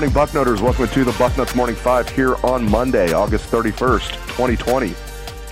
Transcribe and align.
Morning, 0.00 0.14
Bucknoters. 0.14 0.62
Welcome 0.62 0.88
to 0.88 1.04
the 1.04 1.12
Bucknuts 1.12 1.54
Morning 1.54 1.76
Five 1.76 2.08
here 2.08 2.36
on 2.36 2.66
Monday, 2.70 3.12
August 3.12 3.50
31st, 3.50 4.12
2020. 4.28 4.94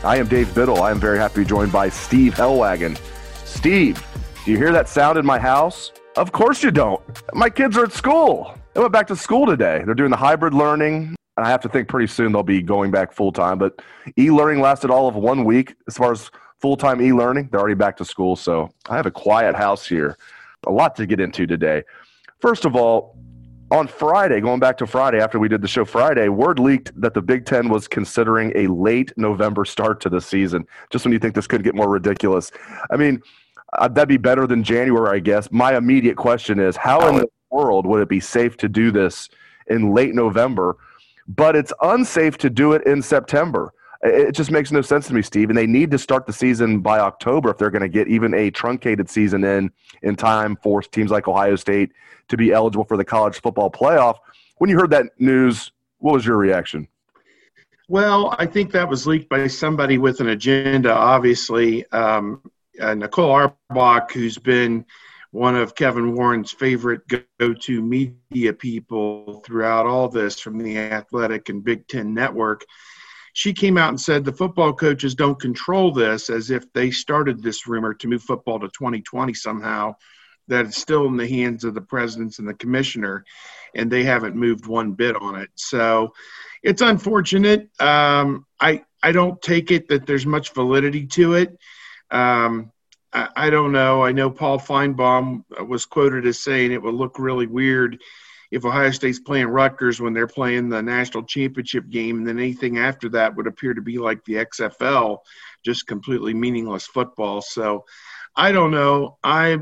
I 0.02 0.16
am 0.16 0.27
Dave 0.27 0.55
Biddle. 0.55 0.83
I 0.83 0.91
am 0.91 0.98
very 0.98 1.19
happy 1.19 1.34
to 1.34 1.41
be 1.41 1.45
joined 1.45 1.70
by 1.70 1.91
Steve 1.91 2.33
Helwagen. 2.33 2.98
Steve, 3.45 4.03
do 4.47 4.51
you 4.51 4.56
hear 4.56 4.73
that 4.73 4.89
sound 4.89 5.19
in 5.19 5.27
my 5.27 5.39
house? 5.39 5.92
Of 6.16 6.33
course 6.33 6.62
you 6.62 6.70
don't. 6.70 7.03
My 7.34 7.51
kids 7.51 7.77
are 7.77 7.84
at 7.84 7.92
school. 7.92 8.56
They 8.73 8.80
went 8.80 8.91
back 8.91 9.06
to 9.09 9.16
school 9.16 9.45
today. 9.45 9.83
They're 9.84 9.95
doing 9.95 10.11
the 10.11 10.16
hybrid 10.16 10.55
learning, 10.55 11.15
and 11.37 11.47
I 11.47 11.51
have 11.51 11.61
to 11.61 11.69
think 11.69 11.89
pretty 11.89 12.06
soon 12.06 12.33
they'll 12.33 12.42
be 12.42 12.62
going 12.62 12.91
back 12.91 13.12
full 13.12 13.33
time. 13.33 13.59
But 13.59 13.83
e 14.17 14.30
learning 14.30 14.62
lasted 14.62 14.91
all 14.91 15.09
of 15.09 15.15
one 15.15 15.45
week 15.45 15.75
as 15.89 15.98
far 15.98 16.11
as 16.11 16.30
full 16.59 16.78
time 16.78 17.03
e 17.03 17.12
learning. 17.12 17.51
They're 17.53 17.61
already 17.61 17.75
back 17.75 17.98
to 17.98 18.05
school, 18.06 18.34
so 18.34 18.70
I 18.89 18.97
have 18.97 19.05
a 19.05 19.11
quiet 19.11 19.56
house 19.56 19.87
here. 19.87 20.17
A 20.67 20.72
lot 20.72 20.97
to 20.97 21.05
get 21.05 21.20
into 21.20 21.47
today. 21.47 21.84
First 22.41 22.65
of 22.65 22.77
all, 22.77 23.17
on 23.70 23.86
Friday, 23.86 24.41
going 24.41 24.61
back 24.61 24.78
to 24.78 24.86
Friday 24.86 25.20
after 25.20 25.38
we 25.38 25.48
did 25.48 25.61
the 25.61 25.69
show 25.69 25.84
Friday, 25.84 26.28
word 26.28 26.58
leaked 26.58 26.98
that 27.00 27.14
the 27.14 27.20
Big 27.20 27.44
Ten 27.44 27.69
was 27.69 27.86
considering 27.86 28.52
a 28.55 28.66
late 28.69 29.12
November 29.16 29.64
start 29.64 30.00
to 30.02 30.08
the 30.08 30.20
season. 30.20 30.66
Just 30.91 31.05
when 31.05 31.12
you 31.12 31.19
think 31.19 31.34
this 31.34 31.47
could 31.47 31.62
get 31.62 31.75
more 31.75 31.88
ridiculous. 31.88 32.50
I 32.91 32.97
mean, 32.97 33.22
uh, 33.75 33.88
that'd 33.88 34.08
be 34.08 34.16
better 34.16 34.47
than 34.47 34.62
January, 34.62 35.16
I 35.16 35.20
guess. 35.20 35.50
My 35.52 35.77
immediate 35.77 36.16
question 36.16 36.58
is 36.58 36.77
how 36.77 37.06
in 37.08 37.16
the 37.16 37.28
world 37.50 37.86
would 37.86 38.00
it 38.00 38.08
be 38.08 38.20
safe 38.20 38.56
to 38.58 38.69
do 38.69 38.91
this 38.91 39.28
in 39.69 39.92
late 39.92 40.14
November, 40.14 40.77
but 41.27 41.55
it's 41.55 41.72
unsafe 41.82 42.38
to 42.38 42.50
do 42.50 42.72
it 42.72 42.86
in 42.86 43.03
September? 43.03 43.72
It 44.02 44.32
just 44.32 44.52
makes 44.52 44.70
no 44.70 44.80
sense 44.80 45.08
to 45.08 45.14
me, 45.14 45.22
Steve. 45.22 45.48
And 45.50 45.58
they 45.58 45.66
need 45.66 45.91
to 45.91 45.98
start 45.98 46.27
the 46.27 46.32
season 46.32 46.80
by 46.80 47.00
October 47.00 47.50
if 47.50 47.58
they're 47.58 47.70
going 47.70 47.82
to 47.82 47.88
get 47.88 48.06
even 48.06 48.32
a 48.32 48.50
truncated 48.50 49.10
season 49.10 49.42
in 49.42 49.70
in 50.02 50.14
time 50.14 50.56
for 50.62 50.82
teams 50.82 51.10
like 51.10 51.27
Ohio 51.27 51.56
State 51.56 51.92
to 52.28 52.36
be 52.36 52.52
eligible 52.52 52.84
for 52.84 52.96
the 52.96 53.04
college 53.04 53.41
football 53.41 53.70
playoff. 53.70 54.19
When 54.58 54.70
you 54.70 54.78
heard 54.78 54.91
that 54.91 55.06
news, 55.19 55.72
what 55.98 56.14
was 56.14 56.24
your 56.24 56.36
reaction? 56.36 56.86
Well, 57.88 58.36
I 58.38 58.46
think 58.46 58.70
that 58.72 58.88
was 58.88 59.06
leaked 59.06 59.28
by 59.28 59.46
somebody 59.46 59.98
with 59.98 60.20
an 60.20 60.28
agenda, 60.28 60.92
obviously. 60.92 61.91
Um, 61.91 62.42
uh, 62.80 62.94
Nicole 62.94 63.30
Auerbach, 63.30 64.12
who's 64.12 64.38
been 64.38 64.84
one 65.30 65.56
of 65.56 65.74
Kevin 65.74 66.14
Warren's 66.14 66.52
favorite 66.52 67.00
go 67.08 67.54
to 67.54 67.82
media 67.82 68.52
people 68.52 69.42
throughout 69.44 69.86
all 69.86 70.08
this 70.08 70.38
from 70.38 70.58
the 70.58 70.78
Athletic 70.78 71.48
and 71.48 71.64
Big 71.64 71.86
Ten 71.88 72.14
Network 72.14 72.64
she 73.39 73.53
came 73.53 73.78
out 73.78 73.91
and 73.91 74.00
said 74.00 74.25
the 74.25 74.33
football 74.33 74.72
coaches 74.72 75.14
don't 75.14 75.41
control 75.41 75.92
this 75.92 76.28
as 76.28 76.50
if 76.50 76.72
they 76.72 76.91
started 76.91 77.41
this 77.41 77.69
rumor 77.69 77.94
to 77.94 78.08
move 78.08 78.20
football 78.20 78.58
to 78.58 78.67
2020 78.67 79.33
somehow 79.33 79.94
that 80.48 80.67
it's 80.67 80.77
still 80.77 81.06
in 81.06 81.17
the 81.17 81.28
hands 81.28 81.62
of 81.62 81.72
the 81.72 81.81
presidents 81.81 82.41
and 82.41 82.49
the 82.49 82.54
commissioner 82.54 83.25
and 83.76 83.93
they 83.93 84.03
haven't 84.03 84.34
moved 84.34 84.66
one 84.66 84.91
bit 84.91 85.15
on 85.15 85.37
it. 85.37 85.50
So 85.54 86.12
it's 86.65 86.82
unfortunate. 86.82 87.71
Um, 87.81 88.44
i 88.60 88.82
i 89.04 89.12
don't 89.12 89.41
take 89.41 89.70
it 89.70 89.87
that 89.87 90.05
there's 90.05 90.26
much 90.26 90.53
validity 90.53 91.06
to 91.06 91.34
it. 91.34 91.56
Um, 92.10 92.72
I, 93.12 93.28
I 93.37 93.50
don't 93.50 93.70
know. 93.70 94.03
I 94.03 94.10
know 94.10 94.32
paul 94.32 94.59
finebaum 94.59 95.44
was 95.65 95.87
quoted 95.87 96.26
as 96.26 96.41
saying 96.41 96.72
it 96.72 96.82
would 96.82 96.94
look 96.94 97.20
really 97.20 97.47
weird 97.47 98.00
if 98.50 98.64
Ohio 98.64 98.91
State's 98.91 99.19
playing 99.19 99.48
Rutgers 99.48 100.00
when 100.00 100.14
they're 100.14 100.26
playing 100.26 100.69
the 100.69 100.82
national 100.82 101.25
championship 101.25 101.88
game, 101.88 102.25
then 102.25 102.38
anything 102.38 102.78
after 102.78 103.09
that 103.10 103.36
would 103.36 103.47
appear 103.47 103.75
to 103.75 103.82
be 103.82 103.98
like 103.98 104.25
the 104.25 104.34
XFL, 104.34 105.19
just 105.64 105.86
completely 105.86 106.32
meaningless 106.32 106.87
football. 106.87 107.42
So 107.42 107.84
I 108.34 108.53
don't 108.53 108.70
know. 108.70 109.19
I 109.22 109.58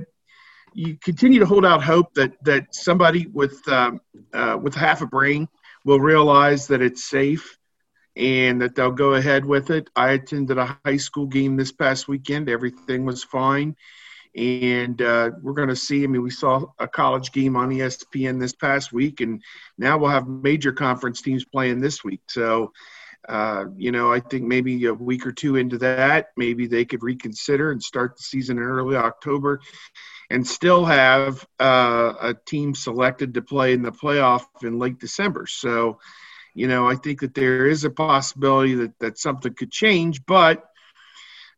you 0.72 0.98
continue 1.02 1.40
to 1.40 1.46
hold 1.46 1.64
out 1.64 1.82
hope 1.82 2.14
that 2.14 2.32
that 2.44 2.74
somebody 2.74 3.26
with 3.26 3.66
um, 3.68 4.00
uh, 4.32 4.58
with 4.60 4.74
half 4.74 5.02
a 5.02 5.06
brain 5.06 5.48
will 5.84 6.00
realize 6.00 6.68
that 6.68 6.82
it's 6.82 7.08
safe 7.08 7.58
and 8.14 8.60
that 8.60 8.74
they'll 8.74 8.92
go 8.92 9.14
ahead 9.14 9.44
with 9.44 9.70
it. 9.70 9.88
I 9.96 10.12
attended 10.12 10.58
a 10.58 10.78
high 10.84 10.96
school 10.96 11.26
game 11.26 11.56
this 11.56 11.72
past 11.72 12.08
weekend. 12.08 12.48
Everything 12.48 13.04
was 13.04 13.24
fine 13.24 13.76
and 14.36 15.00
uh, 15.00 15.30
we're 15.40 15.54
going 15.54 15.70
to 15.70 15.76
see. 15.76 16.04
I 16.04 16.06
mean, 16.06 16.22
we 16.22 16.30
saw 16.30 16.66
a 16.78 16.86
college 16.86 17.32
game 17.32 17.56
on 17.56 17.70
ESPN 17.70 18.38
this 18.38 18.52
past 18.52 18.92
week, 18.92 19.20
and 19.20 19.42
now 19.78 19.96
we'll 19.96 20.10
have 20.10 20.28
major 20.28 20.72
conference 20.72 21.22
teams 21.22 21.44
playing 21.44 21.80
this 21.80 22.04
week. 22.04 22.20
So, 22.28 22.72
uh, 23.26 23.64
you 23.76 23.92
know, 23.92 24.12
I 24.12 24.20
think 24.20 24.44
maybe 24.44 24.84
a 24.84 24.92
week 24.94 25.26
or 25.26 25.32
two 25.32 25.56
into 25.56 25.78
that, 25.78 26.28
maybe 26.36 26.66
they 26.66 26.84
could 26.84 27.02
reconsider 27.02 27.72
and 27.72 27.82
start 27.82 28.16
the 28.16 28.22
season 28.22 28.58
in 28.58 28.64
early 28.64 28.96
October, 28.96 29.60
and 30.28 30.46
still 30.46 30.84
have 30.84 31.46
uh, 31.58 32.12
a 32.20 32.34
team 32.34 32.74
selected 32.74 33.34
to 33.34 33.42
play 33.42 33.72
in 33.72 33.80
the 33.80 33.92
playoff 33.92 34.44
in 34.62 34.78
late 34.78 34.98
December. 34.98 35.46
So, 35.46 35.98
you 36.52 36.68
know, 36.68 36.86
I 36.86 36.96
think 36.96 37.20
that 37.20 37.34
there 37.34 37.66
is 37.66 37.84
a 37.84 37.90
possibility 37.90 38.74
that 38.74 38.98
that 38.98 39.18
something 39.18 39.54
could 39.54 39.70
change, 39.72 40.26
but. 40.26 40.62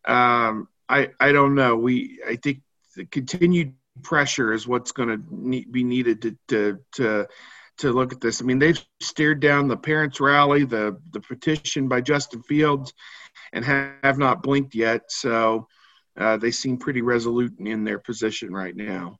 Um, 0.04 0.68
I, 0.90 1.10
I 1.20 1.32
don't 1.32 1.54
know. 1.54 1.76
We 1.76 2.18
I 2.26 2.36
think 2.36 2.62
the 2.98 3.06
continued 3.06 3.74
pressure 4.02 4.52
is 4.52 4.66
what's 4.66 4.92
going 4.92 5.08
to 5.08 5.18
be 5.70 5.84
needed 5.84 6.20
to, 6.22 6.36
to 6.48 6.78
to 6.96 7.26
to 7.78 7.92
look 7.92 8.12
at 8.12 8.20
this. 8.20 8.42
I 8.42 8.44
mean, 8.44 8.58
they've 8.58 8.84
stared 9.00 9.38
down 9.38 9.68
the 9.68 9.76
parents' 9.76 10.20
rally, 10.20 10.64
the 10.64 11.00
the 11.12 11.20
petition 11.20 11.88
by 11.88 12.00
Justin 12.00 12.42
Fields, 12.42 12.92
and 13.52 13.64
have 13.64 14.18
not 14.18 14.42
blinked 14.42 14.74
yet. 14.74 15.10
So 15.10 15.68
uh, 16.18 16.36
they 16.36 16.50
seem 16.50 16.76
pretty 16.76 17.02
resolute 17.02 17.58
in 17.60 17.84
their 17.84 18.00
position 18.00 18.52
right 18.52 18.74
now. 18.74 19.16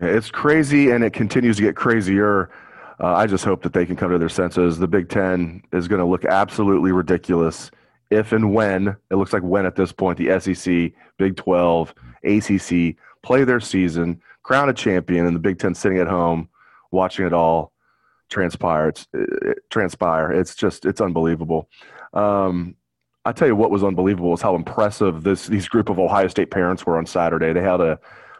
It's 0.00 0.30
crazy, 0.30 0.90
and 0.90 1.04
it 1.04 1.12
continues 1.12 1.56
to 1.58 1.62
get 1.62 1.76
crazier. 1.76 2.50
Uh, 2.98 3.14
I 3.14 3.26
just 3.26 3.44
hope 3.44 3.62
that 3.62 3.72
they 3.72 3.86
can 3.86 3.96
come 3.96 4.10
to 4.10 4.18
their 4.18 4.28
senses. 4.28 4.78
The 4.78 4.88
Big 4.88 5.08
Ten 5.08 5.62
is 5.72 5.86
going 5.86 6.00
to 6.00 6.06
look 6.06 6.24
absolutely 6.24 6.92
ridiculous 6.92 7.70
if 8.10 8.32
and 8.32 8.52
when 8.52 8.96
it 9.10 9.14
looks 9.14 9.32
like 9.32 9.44
when 9.44 9.64
at 9.64 9.76
this 9.76 9.92
point 9.92 10.18
the 10.18 10.40
SEC, 10.40 10.92
Big 11.16 11.36
Twelve 11.36 11.94
ACC, 12.24 12.96
play 13.22 13.44
their 13.44 13.60
season, 13.60 14.20
crown 14.42 14.68
a 14.68 14.72
champion, 14.72 15.26
and 15.26 15.34
the 15.34 15.40
Big 15.40 15.58
Ten 15.58 15.74
sitting 15.74 15.98
at 15.98 16.06
home 16.06 16.48
watching 16.90 17.26
it 17.26 17.32
all 17.32 17.72
transpire. 18.28 18.88
It's 18.88 19.06
it, 19.12 19.58
transpire. 19.70 20.32
It's 20.32 20.54
just 20.54 20.86
it's 20.86 21.00
unbelievable. 21.00 21.68
Um, 22.14 22.76
I 23.24 23.32
tell 23.32 23.48
you 23.48 23.56
what 23.56 23.70
was 23.70 23.84
unbelievable 23.84 24.32
is 24.34 24.40
how 24.40 24.54
impressive 24.54 25.22
this 25.22 25.46
these 25.46 25.68
group 25.68 25.88
of 25.88 25.98
Ohio 25.98 26.28
State 26.28 26.50
parents 26.50 26.86
were 26.86 26.96
on 26.96 27.06
Saturday. 27.06 27.52
They 27.52 27.62
had 27.62 27.80
a 27.80 27.98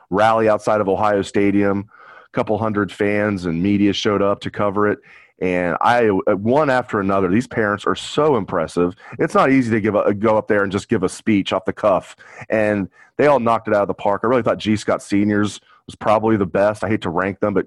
rally 0.09 0.49
outside 0.49 0.81
of 0.81 0.89
Ohio 0.89 1.23
Stadium. 1.23 1.89
Couple 2.33 2.59
hundred 2.59 2.93
fans 2.93 3.45
and 3.45 3.63
media 3.63 3.93
showed 3.93 4.23
up 4.23 4.41
to 4.41 4.51
cover 4.51 4.89
it, 4.89 5.01
and 5.41 5.77
I 5.81 6.09
one 6.09 6.71
after 6.71 7.01
another. 7.01 7.29
These 7.29 7.49
parents 7.49 7.85
are 7.87 7.97
so 7.97 8.37
impressive. 8.37 8.95
It's 9.19 9.35
not 9.35 9.51
easy 9.51 9.71
to 9.73 9.81
give 9.81 9.95
a, 9.95 10.15
go 10.15 10.37
up 10.39 10.47
there 10.49 10.63
and 10.63 10.71
just 10.71 10.89
give 10.89 11.03
a 11.03 11.09
speech 11.09 11.53
off 11.53 11.65
the 11.65 11.73
cuff, 11.73 12.15
and 12.49 12.89
they 13.17 13.27
all 13.27 13.41
knocked 13.41 13.69
it 13.69 13.75
out 13.75 13.83
of 13.83 13.89
the 13.89 13.95
park. 13.95 14.21
I 14.23 14.29
really 14.29 14.43
thought 14.43 14.59
G. 14.59 14.77
Scott 14.77 15.03
Seniors 15.03 15.61
was 15.87 15.95
probably 15.95 16.37
the 16.37 16.47
best. 16.47 16.85
I 16.85 16.89
hate 16.89 17.03
to 17.03 17.11
rank 17.11 17.41
them, 17.41 17.55
but 17.55 17.67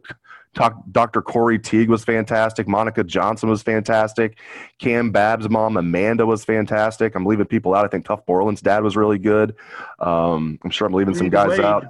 talk, 0.54 0.82
Dr. 0.92 1.22
Corey 1.22 1.60
Teague 1.60 1.90
was 1.90 2.04
fantastic. 2.04 2.68
Monica 2.68 3.04
Johnson 3.04 3.50
was 3.50 3.64
fantastic. 3.64 4.38
Cam 4.80 5.12
Babb's 5.12 5.50
mom 5.50 5.78
Amanda 5.78 6.26
was 6.26 6.46
fantastic. 6.46 7.16
I'm 7.16 7.26
leaving 7.26 7.46
people 7.46 7.74
out. 7.74 7.86
I 7.86 7.88
think 7.88 8.06
Tuf 8.06 8.26
Borland's 8.26 8.62
dad 8.62 8.84
was 8.84 8.96
really 8.96 9.20
good. 9.20 9.56
Um, 10.00 10.60
I'm 10.64 10.70
sure 10.70 10.88
I'm 10.88 10.94
leaving 10.94 11.16
some 11.16 11.30
guys 11.30 11.60
out 11.60 11.86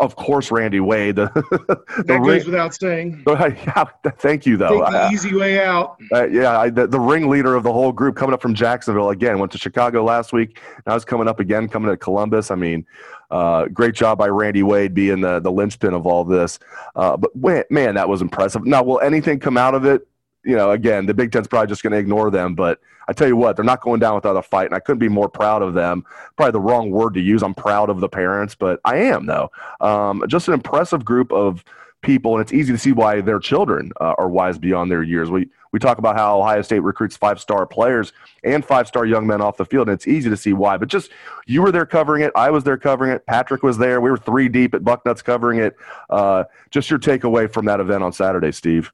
of 0.00 0.16
course, 0.16 0.50
Randy 0.50 0.80
Wade. 0.80 1.16
The, 1.16 1.30
the 1.34 2.04
that 2.04 2.20
ring, 2.20 2.38
goes 2.38 2.46
without 2.46 2.74
saying. 2.74 3.24
Yeah, 3.66 3.84
thank 4.18 4.46
you, 4.46 4.56
though. 4.56 4.80
The 4.90 5.10
easy 5.12 5.34
way 5.34 5.64
out. 5.64 5.96
Uh, 6.12 6.26
yeah, 6.26 6.58
I, 6.58 6.70
the, 6.70 6.86
the 6.86 6.98
ringleader 6.98 7.54
of 7.54 7.62
the 7.62 7.72
whole 7.72 7.92
group 7.92 8.16
coming 8.16 8.34
up 8.34 8.42
from 8.42 8.54
Jacksonville 8.54 9.10
again. 9.10 9.38
Went 9.38 9.52
to 9.52 9.58
Chicago 9.58 10.04
last 10.04 10.32
week. 10.32 10.60
Now 10.86 10.94
he's 10.94 11.04
coming 11.04 11.28
up 11.28 11.40
again, 11.40 11.68
coming 11.68 11.90
to 11.90 11.96
Columbus. 11.96 12.50
I 12.50 12.54
mean, 12.54 12.86
uh, 13.30 13.66
great 13.66 13.94
job 13.94 14.18
by 14.18 14.28
Randy 14.28 14.62
Wade 14.62 14.94
being 14.94 15.20
the, 15.20 15.40
the 15.40 15.50
linchpin 15.50 15.94
of 15.94 16.06
all 16.06 16.24
this. 16.24 16.58
Uh, 16.94 17.16
but 17.16 17.30
man, 17.70 17.94
that 17.94 18.08
was 18.08 18.22
impressive. 18.22 18.64
Now, 18.64 18.82
will 18.82 19.00
anything 19.00 19.38
come 19.38 19.56
out 19.56 19.74
of 19.74 19.84
it? 19.84 20.06
You 20.46 20.56
know, 20.56 20.70
again, 20.70 21.06
the 21.06 21.12
Big 21.12 21.32
Ten's 21.32 21.48
probably 21.48 21.66
just 21.66 21.82
going 21.82 21.92
to 21.92 21.98
ignore 21.98 22.30
them. 22.30 22.54
But 22.54 22.80
I 23.08 23.12
tell 23.12 23.26
you 23.26 23.36
what, 23.36 23.56
they're 23.56 23.64
not 23.64 23.80
going 23.80 24.00
down 24.00 24.14
without 24.14 24.36
a 24.36 24.42
fight, 24.42 24.66
and 24.66 24.74
I 24.74 24.78
couldn't 24.78 25.00
be 25.00 25.08
more 25.08 25.28
proud 25.28 25.60
of 25.60 25.74
them. 25.74 26.04
Probably 26.36 26.52
the 26.52 26.60
wrong 26.60 26.90
word 26.90 27.14
to 27.14 27.20
use. 27.20 27.42
I'm 27.42 27.54
proud 27.54 27.90
of 27.90 28.00
the 28.00 28.08
parents, 28.08 28.54
but 28.54 28.80
I 28.84 28.96
am 28.96 29.26
though. 29.26 29.50
Um, 29.80 30.24
just 30.28 30.48
an 30.48 30.54
impressive 30.54 31.04
group 31.04 31.32
of 31.32 31.64
people, 32.02 32.34
and 32.34 32.42
it's 32.42 32.52
easy 32.52 32.72
to 32.72 32.78
see 32.78 32.92
why 32.92 33.20
their 33.20 33.40
children 33.40 33.90
uh, 34.00 34.14
are 34.18 34.28
wise 34.28 34.58
beyond 34.58 34.90
their 34.90 35.02
years. 35.02 35.30
We 35.30 35.50
we 35.72 35.80
talk 35.80 35.98
about 35.98 36.16
how 36.16 36.40
Ohio 36.40 36.62
State 36.62 36.78
recruits 36.80 37.16
five 37.16 37.40
star 37.40 37.66
players 37.66 38.12
and 38.44 38.64
five 38.64 38.86
star 38.86 39.04
young 39.04 39.26
men 39.26 39.40
off 39.40 39.56
the 39.56 39.64
field, 39.64 39.88
and 39.88 39.94
it's 39.94 40.06
easy 40.06 40.30
to 40.30 40.36
see 40.36 40.52
why. 40.52 40.76
But 40.76 40.88
just 40.88 41.10
you 41.46 41.60
were 41.60 41.72
there 41.72 41.86
covering 41.86 42.22
it, 42.22 42.32
I 42.36 42.50
was 42.50 42.62
there 42.62 42.78
covering 42.78 43.10
it, 43.10 43.26
Patrick 43.26 43.62
was 43.64 43.78
there. 43.78 44.00
We 44.00 44.10
were 44.10 44.16
three 44.16 44.48
deep 44.48 44.74
at 44.74 44.82
Bucknuts 44.82 45.24
covering 45.24 45.58
it. 45.58 45.76
Uh, 46.08 46.44
just 46.70 46.88
your 46.88 47.00
takeaway 47.00 47.52
from 47.52 47.64
that 47.66 47.80
event 47.80 48.04
on 48.04 48.12
Saturday, 48.12 48.52
Steve. 48.52 48.92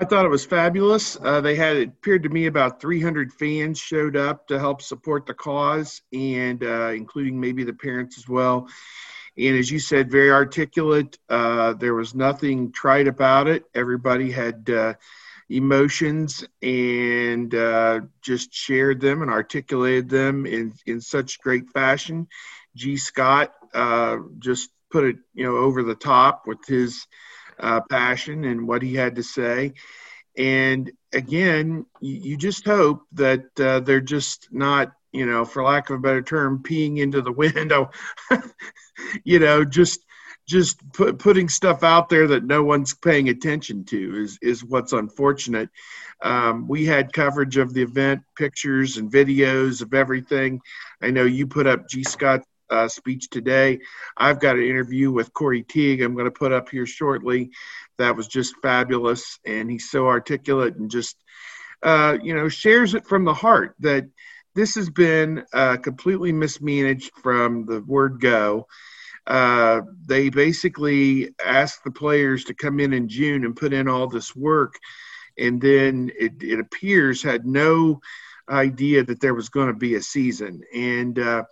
I 0.00 0.04
thought 0.04 0.24
it 0.24 0.30
was 0.30 0.44
fabulous. 0.44 1.16
Uh, 1.22 1.40
they 1.40 1.54
had 1.54 1.76
it 1.76 1.88
appeared 1.88 2.24
to 2.24 2.28
me 2.28 2.46
about 2.46 2.80
300 2.80 3.32
fans 3.32 3.78
showed 3.78 4.16
up 4.16 4.48
to 4.48 4.58
help 4.58 4.82
support 4.82 5.24
the 5.24 5.34
cause, 5.34 6.02
and 6.12 6.64
uh, 6.64 6.88
including 6.88 7.40
maybe 7.40 7.62
the 7.62 7.72
parents 7.72 8.18
as 8.18 8.28
well. 8.28 8.68
And 9.38 9.56
as 9.56 9.70
you 9.70 9.78
said, 9.78 10.10
very 10.10 10.32
articulate. 10.32 11.16
Uh, 11.28 11.74
there 11.74 11.94
was 11.94 12.12
nothing 12.12 12.72
trite 12.72 13.06
about 13.06 13.46
it. 13.46 13.64
Everybody 13.72 14.32
had 14.32 14.68
uh, 14.68 14.94
emotions 15.48 16.44
and 16.60 17.54
uh, 17.54 18.00
just 18.20 18.52
shared 18.52 19.00
them 19.00 19.22
and 19.22 19.30
articulated 19.30 20.08
them 20.08 20.44
in, 20.44 20.74
in 20.86 21.00
such 21.00 21.40
great 21.40 21.70
fashion. 21.70 22.26
G. 22.74 22.96
Scott 22.96 23.54
uh, 23.72 24.18
just 24.40 24.70
put 24.90 25.04
it, 25.04 25.16
you 25.34 25.44
know, 25.44 25.56
over 25.56 25.84
the 25.84 25.94
top 25.94 26.46
with 26.46 26.64
his 26.66 27.06
uh, 27.58 27.80
passion 27.88 28.44
and 28.44 28.66
what 28.66 28.82
he 28.82 28.94
had 28.94 29.16
to 29.16 29.22
say. 29.22 29.72
And 30.36 30.90
again, 31.12 31.86
you, 32.00 32.14
you 32.14 32.36
just 32.36 32.64
hope 32.64 33.02
that 33.12 33.44
uh, 33.58 33.80
they're 33.80 34.00
just 34.00 34.48
not, 34.50 34.92
you 35.12 35.26
know, 35.26 35.44
for 35.44 35.62
lack 35.62 35.90
of 35.90 35.96
a 35.96 36.00
better 36.00 36.22
term, 36.22 36.62
peeing 36.62 36.98
into 36.98 37.22
the 37.22 37.32
window. 37.44 37.90
you 39.24 39.38
know, 39.38 39.64
just 39.64 40.04
just 40.46 40.80
put, 40.92 41.18
putting 41.18 41.48
stuff 41.48 41.82
out 41.82 42.10
there 42.10 42.26
that 42.26 42.44
no 42.44 42.62
one's 42.62 42.94
paying 42.94 43.28
attention 43.28 43.84
to 43.84 44.22
is 44.22 44.38
is 44.42 44.64
what's 44.64 44.92
unfortunate. 44.92 45.70
Um, 46.22 46.68
we 46.68 46.84
had 46.84 47.12
coverage 47.12 47.56
of 47.56 47.72
the 47.74 47.82
event, 47.82 48.22
pictures 48.36 48.96
and 48.96 49.10
videos 49.10 49.82
of 49.82 49.94
everything. 49.94 50.60
I 51.02 51.10
know 51.10 51.24
you 51.24 51.46
put 51.46 51.66
up 51.66 51.88
G. 51.88 52.02
Scott's 52.04 52.46
uh, 52.70 52.88
speech 52.88 53.30
today. 53.30 53.80
I've 54.16 54.40
got 54.40 54.56
an 54.56 54.64
interview 54.64 55.10
with 55.10 55.32
Corey 55.32 55.62
Teague. 55.62 56.02
I'm 56.02 56.14
going 56.14 56.26
to 56.26 56.30
put 56.30 56.52
up 56.52 56.68
here 56.68 56.86
shortly. 56.86 57.50
That 57.98 58.16
was 58.16 58.26
just 58.26 58.56
fabulous, 58.62 59.38
and 59.46 59.70
he's 59.70 59.90
so 59.90 60.06
articulate 60.06 60.76
and 60.76 60.90
just 60.90 61.16
uh, 61.82 62.18
you 62.22 62.34
know 62.34 62.48
shares 62.48 62.94
it 62.94 63.06
from 63.06 63.24
the 63.24 63.34
heart 63.34 63.74
that 63.80 64.08
this 64.54 64.74
has 64.76 64.88
been 64.88 65.44
uh, 65.52 65.76
completely 65.76 66.32
mismanaged 66.32 67.10
from 67.22 67.66
the 67.66 67.80
word 67.80 68.20
go 68.20 68.66
uh, 69.26 69.80
they 70.06 70.28
basically 70.28 71.30
asked 71.44 71.82
the 71.84 71.90
players 71.90 72.44
to 72.44 72.54
come 72.54 72.78
in 72.80 72.92
in 72.92 73.08
June 73.08 73.44
and 73.44 73.56
put 73.56 73.72
in 73.72 73.88
all 73.88 74.06
this 74.06 74.36
work, 74.36 74.78
and 75.38 75.60
then 75.60 76.10
it, 76.18 76.42
it 76.42 76.60
appears 76.60 77.22
had 77.22 77.46
no 77.46 78.00
idea 78.48 79.02
that 79.02 79.20
there 79.20 79.34
was 79.34 79.48
going 79.48 79.68
to 79.68 79.74
be 79.74 79.94
a 79.94 80.02
season. 80.02 80.60
And 80.74 81.18
uh, 81.18 81.44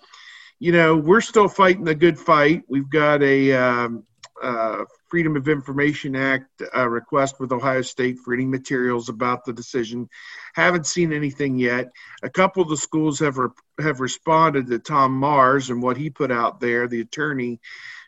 you 0.62 0.70
know, 0.70 0.96
we're 0.96 1.20
still 1.20 1.48
fighting 1.48 1.82
the 1.82 1.92
good 1.92 2.16
fight. 2.16 2.62
We've 2.68 2.88
got 2.88 3.20
a 3.20 3.52
um, 3.52 4.04
uh, 4.40 4.84
Freedom 5.08 5.34
of 5.34 5.48
Information 5.48 6.14
Act 6.14 6.62
uh, 6.72 6.88
request 6.88 7.40
with 7.40 7.50
Ohio 7.50 7.82
State 7.82 8.20
for 8.20 8.32
any 8.32 8.44
materials 8.44 9.08
about 9.08 9.44
the 9.44 9.52
decision. 9.52 10.08
Haven't 10.54 10.86
seen 10.86 11.12
anything 11.12 11.58
yet. 11.58 11.90
A 12.22 12.30
couple 12.30 12.62
of 12.62 12.68
the 12.68 12.76
schools 12.76 13.18
have 13.18 13.38
re- 13.38 13.48
have 13.80 13.98
responded 13.98 14.68
to 14.68 14.78
Tom 14.78 15.10
Mars 15.10 15.68
and 15.68 15.82
what 15.82 15.96
he 15.96 16.10
put 16.10 16.30
out 16.30 16.60
there, 16.60 16.86
the 16.86 17.00
attorney, 17.00 17.60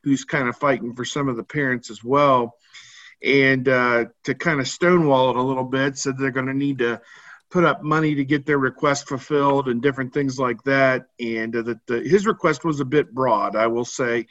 who's 0.04 0.24
kind 0.24 0.48
of 0.48 0.56
fighting 0.56 0.94
for 0.94 1.04
some 1.04 1.28
of 1.28 1.34
the 1.34 1.42
parents 1.42 1.90
as 1.90 2.04
well, 2.04 2.54
and 3.20 3.68
uh, 3.68 4.04
to 4.22 4.34
kind 4.36 4.60
of 4.60 4.68
stonewall 4.68 5.30
it 5.30 5.36
a 5.36 5.42
little 5.42 5.64
bit, 5.64 5.98
said 5.98 6.16
they're 6.16 6.30
going 6.30 6.46
to 6.46 6.54
need 6.54 6.78
to 6.78 7.00
put 7.54 7.64
up 7.64 7.84
money 7.84 8.16
to 8.16 8.24
get 8.24 8.44
their 8.44 8.58
request 8.58 9.06
fulfilled 9.06 9.68
and 9.68 9.80
different 9.80 10.12
things 10.12 10.40
like 10.40 10.60
that. 10.64 11.06
And 11.20 11.54
uh, 11.54 11.62
that 11.62 11.86
the, 11.86 12.00
his 12.00 12.26
request 12.26 12.64
was 12.64 12.80
a 12.80 12.84
bit 12.84 13.14
broad, 13.14 13.54
I 13.54 13.68
will 13.68 13.84
say 13.84 14.26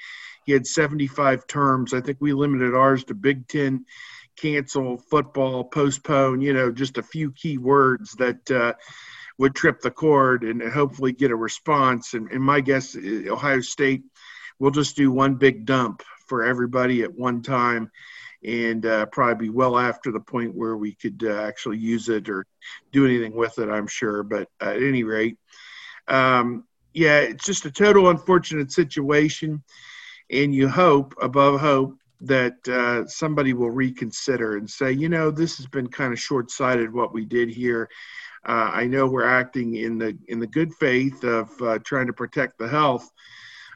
he 0.46 0.52
had 0.52 0.68
75 0.68 1.48
terms. 1.48 1.94
I 1.94 2.02
think 2.02 2.18
we 2.20 2.34
limited 2.34 2.76
ours 2.76 3.06
to 3.06 3.14
Big 3.14 3.48
Ten, 3.48 3.86
cancel, 4.36 4.98
football, 4.98 5.64
postpone, 5.64 6.42
you 6.42 6.52
know, 6.52 6.70
just 6.70 6.98
a 6.98 7.02
few 7.02 7.32
key 7.32 7.58
words 7.58 8.12
that 8.16 8.52
uh, 8.52 8.74
would 9.38 9.56
trip 9.56 9.80
the 9.80 9.90
cord 9.90 10.44
and 10.44 10.62
hopefully 10.62 11.14
get 11.14 11.32
a 11.32 11.36
response. 11.38 12.16
And, 12.16 12.30
and 12.30 12.44
my 12.44 12.60
guess, 12.60 12.94
uh, 12.94 13.32
Ohio 13.32 13.62
State 13.62 14.04
will 14.60 14.72
just 14.72 14.98
do 14.98 15.10
one 15.14 15.36
big 15.36 15.66
dump 15.66 16.04
for 16.28 16.44
everybody 16.44 17.04
at 17.04 17.14
one 17.14 17.42
time 17.42 17.92
and 18.44 18.86
uh, 18.86 19.06
probably 19.08 19.48
be 19.48 19.50
well 19.50 19.78
after 19.78 20.12
the 20.12 20.20
point 20.20 20.54
where 20.56 20.76
we 20.76 20.94
could 20.94 21.24
uh, 21.26 21.42
actually 21.44 21.78
use 21.78 22.10
it 22.10 22.30
or 22.30 22.46
do 22.92 23.06
anything 23.06 23.34
with 23.34 23.58
it, 23.60 23.70
I'm 23.70 23.88
sure. 23.88 24.24
But 24.24 24.50
at 24.60 24.82
any 24.82 25.04
rate, 25.04 25.38
um, 26.08 26.66
yeah, 26.94 27.20
it's 27.20 27.46
just 27.46 27.66
a 27.66 27.72
total 27.72 28.10
unfortunate 28.10 28.72
situation 28.72 29.64
and 30.30 30.54
you 30.54 30.68
hope 30.68 31.14
above 31.22 31.60
hope 31.60 31.98
that 32.22 32.56
uh, 32.68 33.06
somebody 33.06 33.54
will 33.54 33.70
reconsider 33.70 34.58
and 34.58 34.70
say, 34.70 34.92
you 34.92 35.10
know, 35.10 35.30
this 35.30 35.58
has 35.58 35.68
been 35.68 35.88
kind 35.88 36.14
of 36.14 36.20
short-sighted 36.20 36.94
what 36.94 37.14
we 37.14 37.26
did 37.26 37.50
here. 37.50 37.90
Uh, 38.46 38.72
I 38.74 38.86
know 38.86 39.08
we're 39.08 39.28
acting 39.28 39.76
in 39.76 39.98
the 39.98 40.18
in 40.28 40.40
the 40.40 40.48
good 40.48 40.74
faith 40.76 41.24
of 41.24 41.50
uh, 41.62 41.80
trying 41.80 42.08
to 42.08 42.14
protect 42.14 42.58
the 42.58 42.68
health 42.68 43.10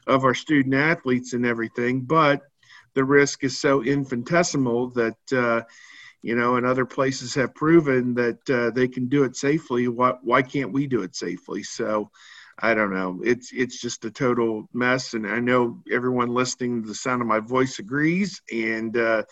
of 0.08 0.24
our 0.24 0.34
student 0.34 0.74
athletes 0.74 1.32
and 1.32 1.46
everything, 1.46 2.00
but 2.00 2.42
the 2.94 3.04
risk 3.04 3.44
is 3.44 3.60
so 3.60 3.82
infinitesimal 3.82 4.90
that 4.90 5.32
uh, 5.32 5.62
you 6.22 6.34
know, 6.34 6.56
and 6.56 6.66
other 6.66 6.84
places 6.84 7.34
have 7.34 7.54
proven 7.54 8.14
that 8.14 8.50
uh, 8.50 8.70
they 8.70 8.88
can 8.88 9.08
do 9.08 9.24
it 9.24 9.36
safely. 9.36 9.88
Why 9.88 10.14
why 10.22 10.42
can't 10.42 10.72
we 10.72 10.86
do 10.86 11.02
it 11.02 11.14
safely? 11.14 11.62
So 11.62 12.10
I 12.58 12.74
don't 12.74 12.92
know. 12.92 13.20
It's 13.24 13.52
it's 13.52 13.80
just 13.80 14.04
a 14.04 14.10
total 14.10 14.68
mess, 14.72 15.14
and 15.14 15.26
I 15.26 15.38
know 15.38 15.80
everyone 15.90 16.28
listening 16.28 16.82
to 16.82 16.88
the 16.88 16.94
sound 16.94 17.22
of 17.22 17.28
my 17.28 17.38
voice 17.38 17.78
agrees. 17.78 18.42
And 18.52 18.96
uh, 18.96 19.22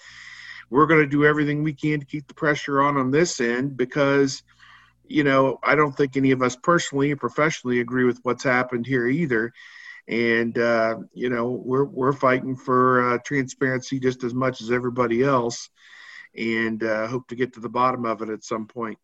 we're 0.70 0.86
going 0.86 1.00
to 1.00 1.06
do 1.08 1.24
everything 1.24 1.62
we 1.62 1.72
can 1.74 2.00
to 2.00 2.06
keep 2.06 2.28
the 2.28 2.34
pressure 2.34 2.80
on 2.82 2.96
on 2.96 3.10
this 3.10 3.40
end 3.40 3.76
because, 3.76 4.44
you 5.08 5.24
know, 5.24 5.58
I 5.64 5.74
don't 5.74 5.96
think 5.96 6.16
any 6.16 6.30
of 6.30 6.42
us 6.42 6.54
personally 6.54 7.10
and 7.10 7.20
professionally 7.20 7.80
agree 7.80 8.04
with 8.04 8.20
what's 8.22 8.44
happened 8.44 8.86
here 8.86 9.08
either. 9.08 9.52
And 10.08 10.56
uh, 10.56 10.98
you 11.14 11.30
know, 11.30 11.50
we're 11.50 11.84
we're 11.84 12.12
fighting 12.12 12.54
for 12.54 13.14
uh, 13.14 13.18
transparency 13.24 13.98
just 13.98 14.22
as 14.22 14.34
much 14.34 14.60
as 14.60 14.70
everybody 14.70 15.22
else, 15.22 15.68
and 16.36 16.82
uh, 16.84 17.08
hope 17.08 17.26
to 17.28 17.34
get 17.34 17.54
to 17.54 17.60
the 17.60 17.68
bottom 17.68 18.04
of 18.04 18.22
it 18.22 18.28
at 18.28 18.44
some 18.44 18.66
point. 18.66 18.98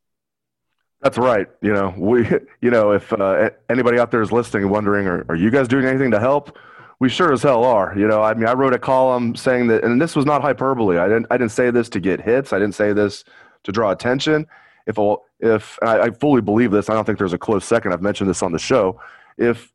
That's 1.00 1.18
right. 1.18 1.48
You 1.60 1.72
know, 1.72 1.92
we, 1.98 2.28
you 2.60 2.70
know, 2.70 2.92
if 2.92 3.12
uh, 3.12 3.50
anybody 3.68 3.98
out 3.98 4.12
there 4.12 4.22
is 4.22 4.30
listening 4.30 4.62
and 4.62 4.72
wondering, 4.72 5.08
are, 5.08 5.26
are 5.28 5.34
you 5.34 5.50
guys 5.50 5.66
doing 5.66 5.84
anything 5.84 6.12
to 6.12 6.20
help? 6.20 6.56
We 7.00 7.08
sure 7.08 7.32
as 7.32 7.42
hell 7.42 7.64
are. 7.64 7.92
You 7.98 8.06
know, 8.06 8.22
I 8.22 8.34
mean, 8.34 8.46
I 8.46 8.52
wrote 8.52 8.72
a 8.72 8.78
column 8.78 9.34
saying 9.34 9.66
that, 9.66 9.82
and 9.82 10.00
this 10.00 10.14
was 10.14 10.24
not 10.24 10.42
hyperbole. 10.42 10.98
I 10.98 11.08
didn't, 11.08 11.26
I 11.28 11.36
didn't 11.36 11.50
say 11.50 11.72
this 11.72 11.88
to 11.88 12.00
get 12.00 12.20
hits. 12.20 12.52
I 12.52 12.60
didn't 12.60 12.76
say 12.76 12.92
this 12.92 13.24
to 13.64 13.72
draw 13.72 13.90
attention. 13.90 14.46
If, 14.86 14.96
if 15.40 15.76
I, 15.82 15.98
I 15.98 16.10
fully 16.10 16.40
believe 16.40 16.70
this, 16.70 16.88
I 16.88 16.94
don't 16.94 17.04
think 17.04 17.18
there's 17.18 17.32
a 17.32 17.38
close 17.38 17.64
second. 17.64 17.92
I've 17.92 18.02
mentioned 18.02 18.30
this 18.30 18.40
on 18.40 18.52
the 18.52 18.60
show. 18.60 19.00
If 19.36 19.72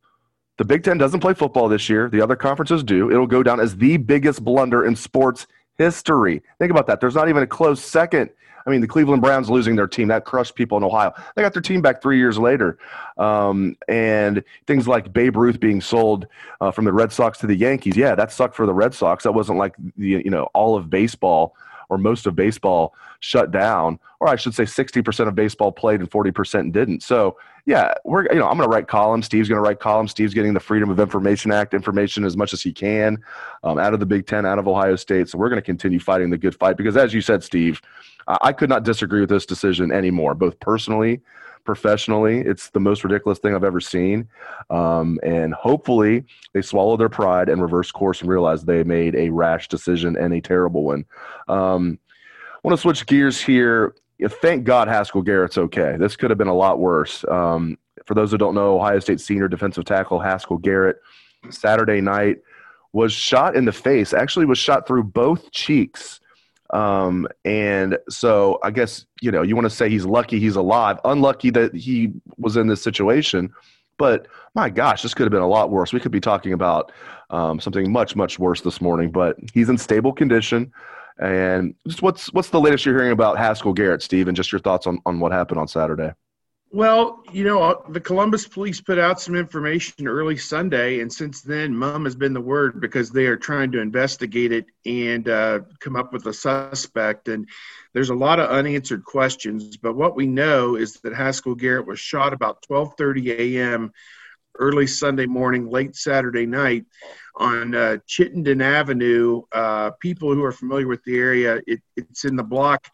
the 0.58 0.66
Big 0.66 0.84
Ten 0.84 0.98
doesn't 0.98 1.20
play 1.20 1.34
football 1.34 1.68
this 1.68 1.90
year, 1.90 2.10
the 2.10 2.22
other 2.22 2.36
conferences 2.36 2.84
do. 2.84 3.12
It'll 3.12 3.28
go 3.28 3.44
down 3.44 3.60
as 3.60 3.78
the 3.78 3.98
biggest 3.98 4.44
blunder 4.44 4.86
in 4.86 4.96
sports 4.96 5.48
history. 5.78 6.42
Think 6.60 6.72
about 6.72 6.88
that. 6.88 7.00
There's 7.00 7.16
not 7.16 7.30
even 7.30 7.44
a 7.44 7.48
close 7.48 7.84
second 7.84 8.30
I 8.68 8.70
mean, 8.70 8.82
the 8.82 8.88
Cleveland 8.88 9.22
Browns 9.22 9.50
losing 9.50 9.78
their 9.78 9.88
team 9.88 10.10
that 10.10 10.26
crushed 10.26 10.56
people 10.56 10.78
in 10.78 10.84
Ohio. 10.84 11.14
They 11.36 11.42
got 11.42 11.54
their 11.54 11.62
team 11.62 11.82
back 11.82 12.02
three 12.02 12.18
years 12.18 12.38
later, 12.38 12.78
um, 13.18 13.78
and 13.88 14.44
things 14.68 14.90
like 14.90 15.14
Babe 15.14 15.38
Ruth 15.38 15.58
being 15.58 15.80
sold 15.80 16.28
uh, 16.60 16.72
from 16.72 16.84
the 16.84 16.92
Red 16.92 17.14
Sox 17.14 17.38
to 17.40 17.48
the 17.48 17.56
Yankees. 17.56 17.96
Yeah, 17.96 18.14
that 18.16 18.34
sucked 18.34 18.56
for 18.56 18.66
the 18.66 18.74
Red 18.74 18.94
Sox. 18.94 19.24
That 19.24 19.32
wasn't 19.32 19.58
like 19.58 19.74
the 19.96 20.22
you 20.24 20.30
know 20.30 20.50
all 20.54 20.76
of 20.76 20.90
baseball 20.90 21.56
or 21.89 21.98
most 21.98 22.25
of 22.25 22.36
baseball 22.36 22.94
shut 23.20 23.51
down, 23.51 24.00
or 24.20 24.27
I 24.27 24.36
should 24.36 24.53
say, 24.53 24.65
sixty 24.65 25.01
percent 25.01 25.29
of 25.29 25.36
baseball 25.36 25.72
played 25.72 26.00
and 26.00 26.10
forty 26.10 26.32
percent 26.32 26.74
didn't. 26.74 27.03
So 27.03 27.38
yeah, 27.65 27.94
we're 28.06 28.24
you 28.32 28.39
know 28.39 28.48
I'm 28.48 28.58
going 28.58 28.70
to 28.70 28.74
write 28.74 28.88
columns. 28.88 29.25
Steve's 29.25 29.50
going 29.50 29.62
to 29.62 29.67
write 29.67 29.79
columns. 29.79 30.12
Steve's 30.12 30.34
getting 30.34 30.53
the 30.53 30.60
Freedom 30.60 30.89
of 30.89 31.00
Information 31.00 31.51
Act 31.51 31.74
information 31.74 32.24
as 32.24 32.38
much 32.38 32.53
as 32.53 32.62
he 32.62 32.72
can 32.72 33.17
um, 33.63 33.77
out 33.77 33.94
of 33.94 34.00
the 34.00 34.06
Big 34.06 34.25
Ten, 34.25 34.46
out 34.46 34.60
of 34.60 34.67
Ohio 34.67 34.96
State. 34.96 35.29
So 35.29 35.38
we're 35.38 35.50
going 35.50 35.62
to 35.62 35.65
continue 35.65 36.00
fighting 36.00 36.29
the 36.29 36.38
good 36.38 36.56
fight 36.56 36.77
because, 36.77 36.96
as 36.96 37.13
you 37.13 37.22
said, 37.22 37.44
Steve, 37.44 37.82
I 38.27 38.53
could 38.53 38.70
not 38.70 38.84
disagree 38.84 39.20
with 39.20 39.29
this 39.29 39.46
decision 39.46 39.91
anymore, 39.91 40.34
both 40.34 40.60
personally, 40.60 41.22
professionally. 41.67 42.39
It's 42.39 42.71
the 42.71 42.79
most 42.79 43.03
ridiculous 43.03 43.38
thing 43.38 43.53
I've 43.53 43.63
ever 43.63 43.79
seen. 43.79 44.27
Um, 44.71 45.19
and 45.21 45.53
hopefully 45.53 46.24
they 46.53 46.63
swallow 46.63 46.97
their 46.97 47.09
pride 47.09 47.50
and 47.50 47.62
reverse 47.62 47.91
course 47.91 48.21
and 48.21 48.29
realize 48.29 48.63
they 48.63 48.83
made 48.83 49.13
a 49.15 49.29
rash 49.29 49.67
decision 49.67 50.17
and 50.17 50.33
a 50.33 50.41
terrible 50.41 50.83
one. 50.83 51.05
Um, 51.47 52.00
I 52.55 52.59
want 52.63 52.75
to 52.75 52.81
switch 52.81 53.05
gears 53.05 53.39
here. 53.39 53.93
thank 54.41 54.63
God 54.63 54.88
Haskell 54.88 55.21
Garrett's 55.21 55.59
okay. 55.59 55.95
This 56.00 56.15
could 56.15 56.31
have 56.31 56.39
been 56.39 56.47
a 56.47 56.55
lot 56.55 56.79
worse. 56.79 57.24
Um, 57.29 57.77
for 58.07 58.15
those 58.15 58.31
who 58.31 58.38
don't 58.39 58.55
know, 58.55 58.77
Ohio 58.77 59.00
State 59.00 59.19
senior 59.19 59.47
defensive 59.47 59.86
tackle 59.86 60.19
Haskell 60.19 60.57
Garrett 60.57 60.97
Saturday 61.51 62.01
night 62.01 62.38
was 62.93 63.13
shot 63.13 63.55
in 63.55 63.65
the 63.65 63.71
face. 63.71 64.13
Actually, 64.13 64.45
was 64.45 64.57
shot 64.57 64.88
through 64.88 65.03
both 65.03 65.51
cheeks. 65.51 66.19
Um, 66.71 67.27
and 67.45 67.97
so 68.09 68.59
I 68.63 68.71
guess 68.71 69.05
you 69.21 69.31
know 69.31 69.41
you 69.41 69.55
want 69.55 69.65
to 69.65 69.75
say 69.75 69.89
he's 69.89 70.05
lucky 70.05 70.39
he's 70.39 70.55
alive. 70.55 71.00
Unlucky 71.05 71.50
that 71.51 71.74
he 71.74 72.13
was 72.38 72.57
in 72.57 72.67
this 72.67 72.81
situation. 72.81 73.53
But 73.97 74.27
my 74.53 74.69
gosh, 74.69 75.01
this 75.01 75.13
could 75.13 75.24
have 75.24 75.31
been 75.31 75.41
a 75.41 75.47
lot 75.47 75.71
worse. 75.71 75.91
We 75.91 76.00
could 76.00 76.12
be 76.12 76.19
talking 76.19 76.53
about 76.53 76.91
um, 77.29 77.59
something 77.59 77.91
much, 77.91 78.15
much 78.15 78.38
worse 78.38 78.62
this 78.62 78.79
morning. 78.79 79.12
But 79.12 79.38
he's 79.53 79.69
in 79.69 79.77
stable 79.77 80.13
condition. 80.13 80.71
And 81.19 81.74
just 81.88 82.01
what's 82.01 82.31
what's 82.33 82.50
the 82.50 82.59
latest 82.59 82.86
you're 82.86 82.95
hearing 82.95 83.12
about 83.12 83.38
Haskell 83.38 83.74
Garrett, 83.74 84.03
Steve, 84.03 84.27
and 84.27 84.38
just 84.38 84.51
your 84.51 84.59
thoughts 84.59 84.86
on, 84.86 85.00
on 85.05 85.19
what 85.19 85.31
happened 85.31 85.59
on 85.59 85.67
Saturday? 85.67 86.12
Well, 86.69 87.24
you 87.31 87.45
know, 87.45 87.63
uh, 87.63 87.75
the 87.89 88.01
Columbus 88.01 88.45
police 88.45 88.81
put 88.81 89.00
out 89.00 89.21
some 89.21 89.36
information 89.36 90.05
early 90.05 90.36
Sunday, 90.36 91.00
and 91.00 91.12
since 91.12 91.41
then, 91.41 91.75
mum 91.75 92.03
has 92.03 92.15
been 92.15 92.33
the 92.33 92.41
word 92.41 92.81
because 92.81 93.09
they 93.09 93.25
are 93.27 93.38
trying 93.38 93.71
to 93.71 93.79
investigate 93.79 94.51
it 94.51 94.65
and 94.86 95.29
uh, 95.29 95.62
come 95.79 95.95
up 95.95 96.12
with 96.12 96.25
a 96.25 96.33
suspect. 96.33 97.29
And 97.29 97.47
there's 97.93 98.09
a 98.09 98.15
lot 98.15 98.39
of 98.39 98.50
unanswered 98.50 99.05
questions. 99.05 99.77
But 99.77 99.95
what 99.95 100.17
we 100.17 100.27
know 100.27 100.75
is 100.75 100.95
that 101.03 101.15
Haskell 101.15 101.55
Garrett 101.55 101.88
was 101.88 102.00
shot 102.00 102.33
about 102.33 102.65
12:30 102.69 103.39
a.m. 103.39 103.93
early 104.59 104.88
Sunday 104.88 105.25
morning, 105.25 105.69
late 105.69 105.95
Saturday 105.95 106.45
night 106.45 106.86
on 107.38 107.75
uh, 107.75 107.97
Chittenden 108.07 108.62
Avenue. 108.62 109.43
Uh, 109.53 109.91
people 110.01 110.33
who 110.33 110.43
are 110.43 110.51
familiar 110.51 110.88
with 110.88 111.03
the 111.05 111.17
area, 111.17 111.62
it, 111.65 111.81
it's 111.95 112.25
in 112.25 112.36
the 112.36 112.43
block 112.43 112.89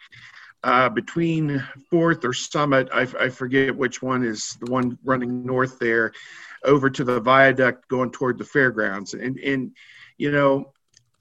uh, 0.63 0.89
between 0.89 1.63
Fourth 1.89 2.23
or 2.23 2.33
Summit. 2.33 2.89
I, 2.93 3.01
I, 3.19 3.29
forget 3.29 3.75
which 3.75 4.01
one 4.01 4.23
is 4.23 4.57
the 4.61 4.71
one 4.71 4.97
running 5.03 5.45
north 5.45 5.77
there, 5.79 6.13
over 6.63 6.89
to 6.89 7.03
the 7.03 7.19
viaduct 7.19 7.87
going 7.89 8.11
toward 8.11 8.37
the 8.37 8.45
fairgrounds. 8.45 9.13
And 9.13 9.37
and 9.39 9.71
you 10.17 10.31
know, 10.31 10.71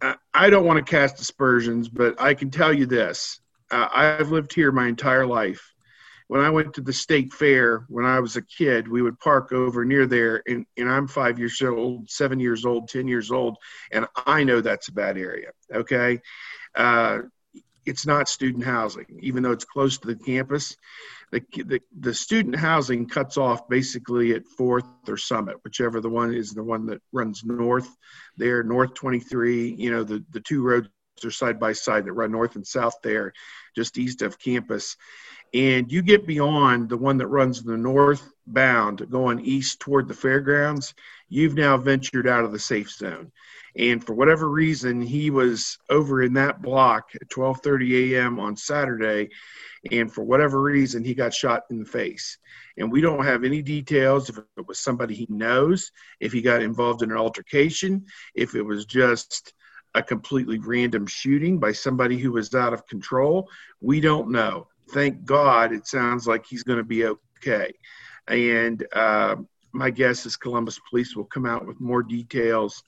I, 0.01 0.15
I 0.33 0.51
don't 0.51 0.65
want 0.65 0.85
to 0.85 0.91
cast 0.91 1.21
aspersions, 1.21 1.89
but 1.89 2.21
I 2.21 2.35
can 2.35 2.51
tell 2.51 2.73
you 2.73 2.87
this: 2.87 3.41
uh, 3.71 3.89
I've 3.93 4.31
lived 4.31 4.55
here 4.55 4.71
my 4.71 4.87
entire 4.87 5.27
life. 5.27 5.69
When 6.29 6.41
I 6.41 6.49
went 6.49 6.75
to 6.75 6.81
the 6.81 6.95
state 6.95 7.33
fair 7.33 7.85
when 7.89 8.07
I 8.07 8.21
was 8.21 8.37
a 8.37 8.43
kid, 8.43 8.89
we 8.89 9.03
would 9.03 9.19
park 9.19 9.53
over 9.53 9.85
near 9.85 10.07
there, 10.07 10.43
and, 10.47 10.65
and 10.79 10.89
I'm 10.91 11.07
five 11.07 11.39
years 11.39 11.61
old, 11.61 12.09
seven 12.09 12.41
years 12.41 12.65
old, 12.65 12.89
ten 12.89 13.07
years 13.07 13.31
old, 13.31 13.59
and 13.91 14.07
I 14.15 14.45
know 14.45 14.61
that's 14.61 14.89
a 14.89 14.93
bad 14.93 15.19
area. 15.19 15.51
Okay. 15.75 16.23
Uh, 16.75 17.23
it's 17.85 18.07
not 18.07 18.29
student 18.29 18.65
housing, 18.65 19.19
even 19.21 19.43
though 19.43 19.53
it's 19.53 19.65
close 19.65 19.99
to 19.99 20.09
the 20.09 20.17
campus. 20.17 20.77
The, 21.31 21.43
the, 21.65 21.81
the 21.99 22.15
student 22.15 22.57
housing 22.57 23.09
cuts 23.09 23.37
off 23.37 23.69
basically 23.69 24.35
at 24.35 24.47
Fourth 24.47 24.85
or 25.09 25.17
Summit, 25.17 25.57
whichever 25.65 26.01
the 26.01 26.11
one 26.11 26.35
is 26.35 26.51
the 26.51 26.63
one 26.63 26.87
that 26.87 27.03
runs 27.13 27.43
north 27.45 27.89
there, 28.37 28.63
North 28.63 28.95
23. 28.95 29.75
You 29.77 29.91
know, 29.91 30.05
the, 30.05 30.25
the 30.31 30.41
two 30.41 30.63
roads 30.63 30.89
are 31.25 31.31
side 31.31 31.59
by 31.59 31.73
side 31.73 32.05
that 32.05 32.13
run 32.13 32.33
north 32.33 32.57
and 32.57 32.67
south 32.67 32.97
there, 33.03 33.33
just 33.75 33.99
east 33.99 34.23
of 34.23 34.39
campus. 34.39 34.97
And 35.55 35.93
you 35.93 36.03
get 36.03 36.27
beyond 36.27 36.89
the 36.89 36.97
one 36.97 37.19
that 37.19 37.27
runs 37.27 37.63
the 37.63 37.77
northbound 37.77 39.11
going 39.11 39.41
east 39.41 39.81
toward 39.81 40.09
the 40.09 40.15
fairgrounds, 40.15 40.95
you've 41.29 41.55
now 41.55 41.77
ventured 41.77 42.27
out 42.27 42.45
of 42.45 42.53
the 42.53 42.59
safe 42.59 42.91
zone. 42.91 43.31
And 43.77 44.05
for 44.05 44.15
whatever 44.15 44.51
reason, 44.51 45.01
he 45.01 45.31
was 45.31 45.79
over 45.89 46.23
in 46.23 46.35
that 46.35 46.61
block 46.61 47.11
at 47.15 47.29
12:30 47.29 48.15
a.m. 48.15 48.39
on 48.39 48.57
Saturday, 48.57 49.31
and 49.91 50.13
for 50.13 50.23
whatever 50.23 50.61
reason, 50.61 51.05
he 51.05 51.15
got 51.15 51.33
shot 51.33 51.63
in 51.71 51.79
the 51.79 51.87
face. 51.87 52.39
And 52.77 52.93
we 52.93 53.01
don't 53.01 53.25
have 53.25 53.45
any 53.45 53.63
details 53.63 54.29
if 54.29 54.39
it 54.39 54.67
was 54.67 54.79
somebody 54.79 55.15
he 55.15 55.27
knows, 55.31 55.91
if 56.21 56.33
he 56.33 56.43
got 56.43 56.63
involved 56.63 57.03
in 57.03 57.11
an 57.11 57.17
altercation, 57.17 58.05
if 58.35 58.55
it 58.55 58.63
was 58.63 58.85
just 58.85 59.55
a 59.95 60.03
completely 60.03 60.59
random 60.59 61.07
shooting 61.07 61.59
by 61.59 61.73
somebody 61.73 62.19
who 62.19 62.33
was 62.33 62.55
out 62.55 62.73
of 62.73 62.87
control. 62.87 63.49
We 63.81 64.01
don't 64.01 64.31
know. 64.31 64.69
Thank 64.93 65.25
God, 65.25 65.73
it 65.73 65.87
sounds 65.87 66.27
like 66.27 66.45
he's 66.45 66.63
going 66.63 66.79
to 66.79 66.85
be 66.85 67.07
okay. 67.07 67.73
And 68.29 68.87
uh, 68.93 69.37
my 69.73 69.91
guess 69.91 70.27
is 70.27 70.37
Columbus 70.37 70.79
Police 70.91 71.17
will 71.17 71.25
come 71.25 71.47
out 71.47 71.67
with 71.67 71.81
more 71.81 72.03
details 72.03 72.83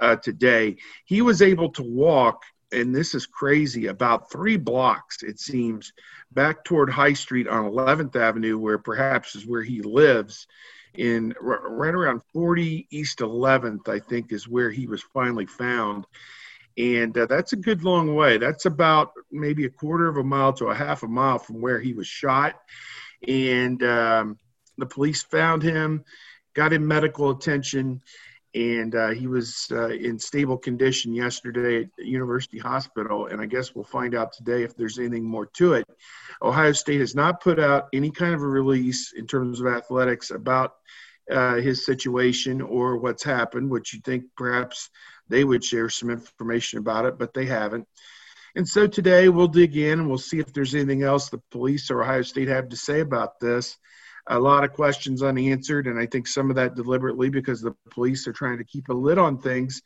uh, 0.00 0.16
today. 0.16 0.76
He 1.06 1.22
was 1.22 1.40
able 1.40 1.70
to 1.70 1.82
walk, 1.82 2.42
and 2.72 2.94
this 2.94 3.14
is 3.14 3.26
crazy, 3.26 3.86
about 3.86 4.30
three 4.30 4.58
blocks, 4.58 5.22
it 5.22 5.40
seems, 5.40 5.92
back 6.32 6.62
toward 6.62 6.90
High 6.90 7.14
Street 7.14 7.48
on 7.48 7.70
11th 7.70 8.16
Avenue, 8.16 8.58
where 8.58 8.78
perhaps 8.78 9.34
is 9.34 9.46
where 9.46 9.62
he 9.62 9.80
lives. 9.80 10.46
In 10.94 11.34
right 11.40 11.94
around 11.94 12.22
40 12.32 12.86
East 12.90 13.18
11th, 13.18 13.88
I 13.88 13.98
think, 13.98 14.32
is 14.32 14.48
where 14.48 14.70
he 14.70 14.86
was 14.86 15.02
finally 15.02 15.46
found. 15.46 16.06
And 16.78 17.16
uh, 17.16 17.26
that's 17.26 17.52
a 17.52 17.56
good 17.56 17.82
long 17.82 18.14
way. 18.14 18.36
That's 18.38 18.66
about 18.66 19.12
maybe 19.30 19.64
a 19.64 19.70
quarter 19.70 20.08
of 20.08 20.18
a 20.18 20.24
mile 20.24 20.52
to 20.54 20.66
a 20.66 20.74
half 20.74 21.02
a 21.02 21.08
mile 21.08 21.38
from 21.38 21.60
where 21.60 21.80
he 21.80 21.94
was 21.94 22.06
shot. 22.06 22.54
And 23.26 23.82
um, 23.82 24.38
the 24.76 24.86
police 24.86 25.22
found 25.22 25.62
him, 25.62 26.04
got 26.54 26.72
him 26.72 26.86
medical 26.86 27.30
attention, 27.30 28.02
and 28.54 28.94
uh, 28.94 29.08
he 29.10 29.26
was 29.26 29.68
uh, 29.70 29.88
in 29.88 30.18
stable 30.18 30.56
condition 30.56 31.14
yesterday 31.14 31.82
at 31.82 32.04
University 32.04 32.58
Hospital. 32.58 33.26
And 33.26 33.40
I 33.40 33.46
guess 33.46 33.74
we'll 33.74 33.84
find 33.84 34.14
out 34.14 34.32
today 34.32 34.62
if 34.62 34.74
there's 34.76 34.98
anything 34.98 35.24
more 35.24 35.46
to 35.54 35.74
it. 35.74 35.86
Ohio 36.42 36.72
State 36.72 37.00
has 37.00 37.14
not 37.14 37.42
put 37.42 37.58
out 37.58 37.88
any 37.92 38.10
kind 38.10 38.34
of 38.34 38.42
a 38.42 38.46
release 38.46 39.12
in 39.12 39.26
terms 39.26 39.60
of 39.60 39.66
athletics 39.66 40.30
about 40.30 40.74
uh, 41.30 41.56
his 41.56 41.84
situation 41.84 42.62
or 42.62 42.96
what's 42.96 43.24
happened, 43.24 43.68
which 43.68 43.92
you 43.92 44.00
think 44.00 44.24
perhaps 44.36 44.88
they 45.28 45.44
would 45.44 45.64
share 45.64 45.88
some 45.88 46.10
information 46.10 46.78
about 46.78 47.04
it, 47.06 47.18
but 47.18 47.34
they 47.34 47.46
haven't. 47.46 47.86
And 48.54 48.66
so 48.66 48.86
today 48.86 49.28
we'll 49.28 49.48
dig 49.48 49.76
in 49.76 50.00
and 50.00 50.08
we'll 50.08 50.18
see 50.18 50.38
if 50.38 50.52
there's 50.52 50.74
anything 50.74 51.02
else 51.02 51.28
the 51.28 51.42
police 51.50 51.90
or 51.90 52.02
Ohio 52.02 52.22
State 52.22 52.48
have 52.48 52.70
to 52.70 52.76
say 52.76 53.00
about 53.00 53.38
this 53.38 53.76
a 54.28 54.38
lot 54.38 54.64
of 54.64 54.72
questions 54.72 55.22
unanswered, 55.22 55.86
and 55.86 55.98
I 55.98 56.06
think 56.06 56.26
some 56.26 56.50
of 56.50 56.56
that 56.56 56.74
deliberately 56.74 57.28
because 57.28 57.60
the 57.60 57.74
police 57.90 58.26
are 58.26 58.32
trying 58.32 58.58
to 58.58 58.64
keep 58.64 58.88
a 58.88 58.94
lid 58.94 59.18
on 59.18 59.38
things 59.38 59.82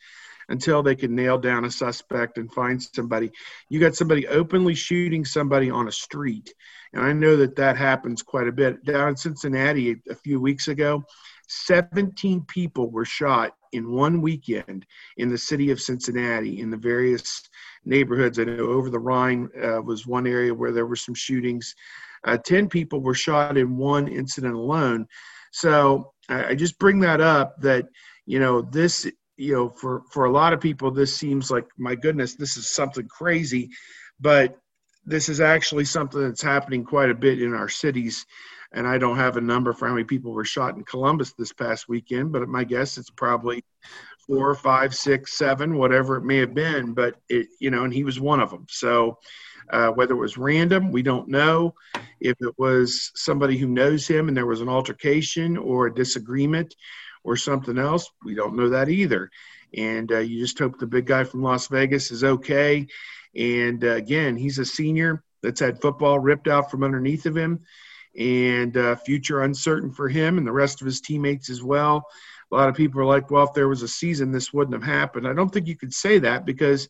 until 0.49 0.81
they 0.81 0.95
can 0.95 1.15
nail 1.15 1.37
down 1.37 1.63
a 1.63 1.71
suspect 1.71 2.37
and 2.37 2.51
find 2.51 2.81
somebody. 2.81 3.31
You 3.69 3.79
got 3.79 3.95
somebody 3.95 4.27
openly 4.27 4.73
shooting 4.73 5.25
somebody 5.25 5.69
on 5.69 5.87
a 5.87 5.91
street, 5.91 6.53
and 6.93 7.03
I 7.03 7.13
know 7.13 7.37
that 7.37 7.57
that 7.57 7.77
happens 7.77 8.23
quite 8.23 8.47
a 8.47 8.51
bit. 8.51 8.83
Down 8.83 9.09
in 9.09 9.15
Cincinnati 9.15 10.01
a 10.09 10.15
few 10.15 10.41
weeks 10.41 10.67
ago, 10.67 11.03
17 11.51 12.41
people 12.47 12.89
were 12.89 13.05
shot 13.05 13.55
in 13.73 13.91
one 13.91 14.21
weekend 14.21 14.85
in 15.17 15.29
the 15.29 15.37
city 15.37 15.69
of 15.69 15.81
Cincinnati 15.81 16.59
in 16.59 16.69
the 16.69 16.77
various 16.77 17.43
neighborhoods. 17.83 18.39
I 18.39 18.45
know 18.45 18.67
over 18.67 18.89
the 18.89 18.99
Rhine 18.99 19.49
uh, 19.61 19.81
was 19.81 20.07
one 20.07 20.27
area 20.27 20.53
where 20.53 20.71
there 20.71 20.85
were 20.85 20.95
some 20.95 21.15
shootings. 21.15 21.75
Uh, 22.23 22.37
10 22.37 22.69
people 22.69 23.01
were 23.01 23.13
shot 23.13 23.57
in 23.57 23.77
one 23.77 24.07
incident 24.07 24.55
alone. 24.55 25.07
So 25.51 26.13
I, 26.29 26.45
I 26.45 26.55
just 26.55 26.79
bring 26.79 26.99
that 27.01 27.19
up 27.19 27.59
that, 27.61 27.85
you 28.25 28.39
know, 28.39 28.61
this, 28.61 29.05
you 29.35 29.53
know, 29.53 29.69
for, 29.69 30.03
for 30.11 30.25
a 30.25 30.31
lot 30.31 30.53
of 30.53 30.61
people, 30.61 30.89
this 30.91 31.15
seems 31.15 31.51
like, 31.51 31.67
my 31.77 31.95
goodness, 31.95 32.35
this 32.35 32.55
is 32.55 32.67
something 32.67 33.07
crazy. 33.07 33.69
But 34.19 34.57
this 35.05 35.27
is 35.27 35.41
actually 35.41 35.85
something 35.85 36.21
that's 36.21 36.41
happening 36.41 36.85
quite 36.85 37.09
a 37.09 37.15
bit 37.15 37.41
in 37.41 37.53
our 37.53 37.69
cities. 37.69 38.25
And 38.73 38.87
I 38.87 38.97
don't 38.97 39.17
have 39.17 39.37
a 39.37 39.41
number 39.41 39.73
for 39.73 39.87
how 39.87 39.93
many 39.93 40.05
people 40.05 40.31
were 40.31 40.45
shot 40.45 40.75
in 40.75 40.83
Columbus 40.83 41.33
this 41.33 41.51
past 41.51 41.89
weekend, 41.89 42.31
but 42.31 42.47
my 42.47 42.63
guess 42.63 42.97
it's 42.97 43.09
probably 43.09 43.63
four, 44.25 44.55
five, 44.55 44.95
six, 44.95 45.37
seven, 45.37 45.77
whatever 45.77 46.15
it 46.15 46.23
may 46.23 46.37
have 46.37 46.53
been. 46.53 46.93
But 46.93 47.15
it, 47.27 47.47
you 47.59 47.69
know, 47.69 47.83
and 47.83 47.93
he 47.93 48.03
was 48.03 48.19
one 48.19 48.39
of 48.39 48.49
them. 48.49 48.65
So 48.69 49.17
uh, 49.71 49.89
whether 49.89 50.13
it 50.13 50.17
was 50.17 50.37
random, 50.37 50.91
we 50.91 51.01
don't 51.01 51.27
know. 51.27 51.73
If 52.19 52.37
it 52.39 52.57
was 52.57 53.11
somebody 53.15 53.57
who 53.57 53.67
knows 53.67 54.07
him 54.07 54.27
and 54.27 54.37
there 54.37 54.45
was 54.45 54.61
an 54.61 54.69
altercation 54.69 55.57
or 55.57 55.87
a 55.87 55.93
disagreement 55.93 56.75
or 57.23 57.35
something 57.35 57.77
else, 57.77 58.09
we 58.23 58.35
don't 58.35 58.55
know 58.55 58.69
that 58.69 58.89
either. 58.89 59.29
And 59.73 60.11
uh, 60.11 60.19
you 60.19 60.39
just 60.39 60.59
hope 60.59 60.79
the 60.79 60.87
big 60.87 61.05
guy 61.05 61.23
from 61.23 61.43
Las 61.43 61.67
Vegas 61.67 62.11
is 62.11 62.23
okay. 62.23 62.87
And 63.35 63.83
uh, 63.83 63.91
again, 63.91 64.35
he's 64.35 64.59
a 64.59 64.65
senior 64.65 65.23
that's 65.41 65.59
had 65.59 65.81
football 65.81 66.19
ripped 66.19 66.47
out 66.47 66.69
from 66.69 66.83
underneath 66.83 67.25
of 67.25 67.35
him 67.35 67.61
and 68.17 68.75
uh, 68.75 68.95
future 68.95 69.43
uncertain 69.43 69.91
for 69.91 70.09
him 70.09 70.37
and 70.37 70.45
the 70.45 70.51
rest 70.51 70.81
of 70.81 70.85
his 70.85 71.01
teammates 71.01 71.49
as 71.49 71.63
well. 71.63 72.05
A 72.51 72.55
lot 72.55 72.69
of 72.69 72.75
people 72.75 72.99
are 72.99 73.05
like, 73.05 73.31
well, 73.31 73.45
if 73.45 73.53
there 73.53 73.69
was 73.69 73.81
a 73.81 73.87
season, 73.87 74.31
this 74.31 74.51
wouldn't 74.51 74.73
have 74.73 74.83
happened. 74.83 75.27
I 75.27 75.33
don't 75.33 75.49
think 75.49 75.67
you 75.67 75.77
could 75.77 75.93
say 75.93 76.19
that 76.19 76.45
because 76.45 76.89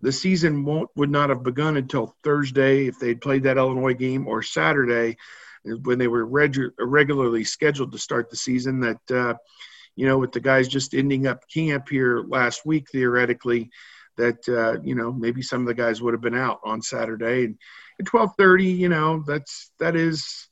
the 0.00 0.12
season 0.12 0.64
won't 0.64 0.90
would 0.96 1.10
not 1.10 1.30
have 1.30 1.42
begun 1.42 1.76
until 1.76 2.14
Thursday 2.22 2.86
if 2.86 2.98
they'd 2.98 3.20
played 3.20 3.44
that 3.44 3.56
Illinois 3.56 3.94
game 3.94 4.26
or 4.26 4.42
Saturday 4.42 5.16
when 5.82 5.98
they 5.98 6.08
were 6.08 6.26
regu- 6.26 6.72
regularly 6.78 7.44
scheduled 7.44 7.92
to 7.92 7.98
start 7.98 8.30
the 8.30 8.36
season. 8.36 8.80
That 8.80 9.10
uh, 9.10 9.34
you 9.94 10.06
know, 10.06 10.18
with 10.18 10.32
the 10.32 10.40
guys 10.40 10.68
just 10.68 10.94
ending 10.94 11.26
up 11.26 11.48
camp 11.52 11.88
here 11.88 12.22
last 12.28 12.66
week, 12.66 12.88
theoretically, 12.90 13.70
that 14.16 14.46
uh, 14.48 14.80
you 14.82 14.94
know 14.94 15.12
maybe 15.12 15.42
some 15.42 15.62
of 15.62 15.66
the 15.66 15.74
guys 15.74 16.02
would 16.02 16.14
have 16.14 16.20
been 16.20 16.36
out 16.36 16.60
on 16.64 16.82
Saturday, 16.82 17.44
and 17.44 17.58
at 17.98 18.06
12:30, 18.06 18.76
you 18.76 18.88
know, 18.88 19.22
that's 19.26 19.72
that 19.78 19.96
is, 19.96 20.48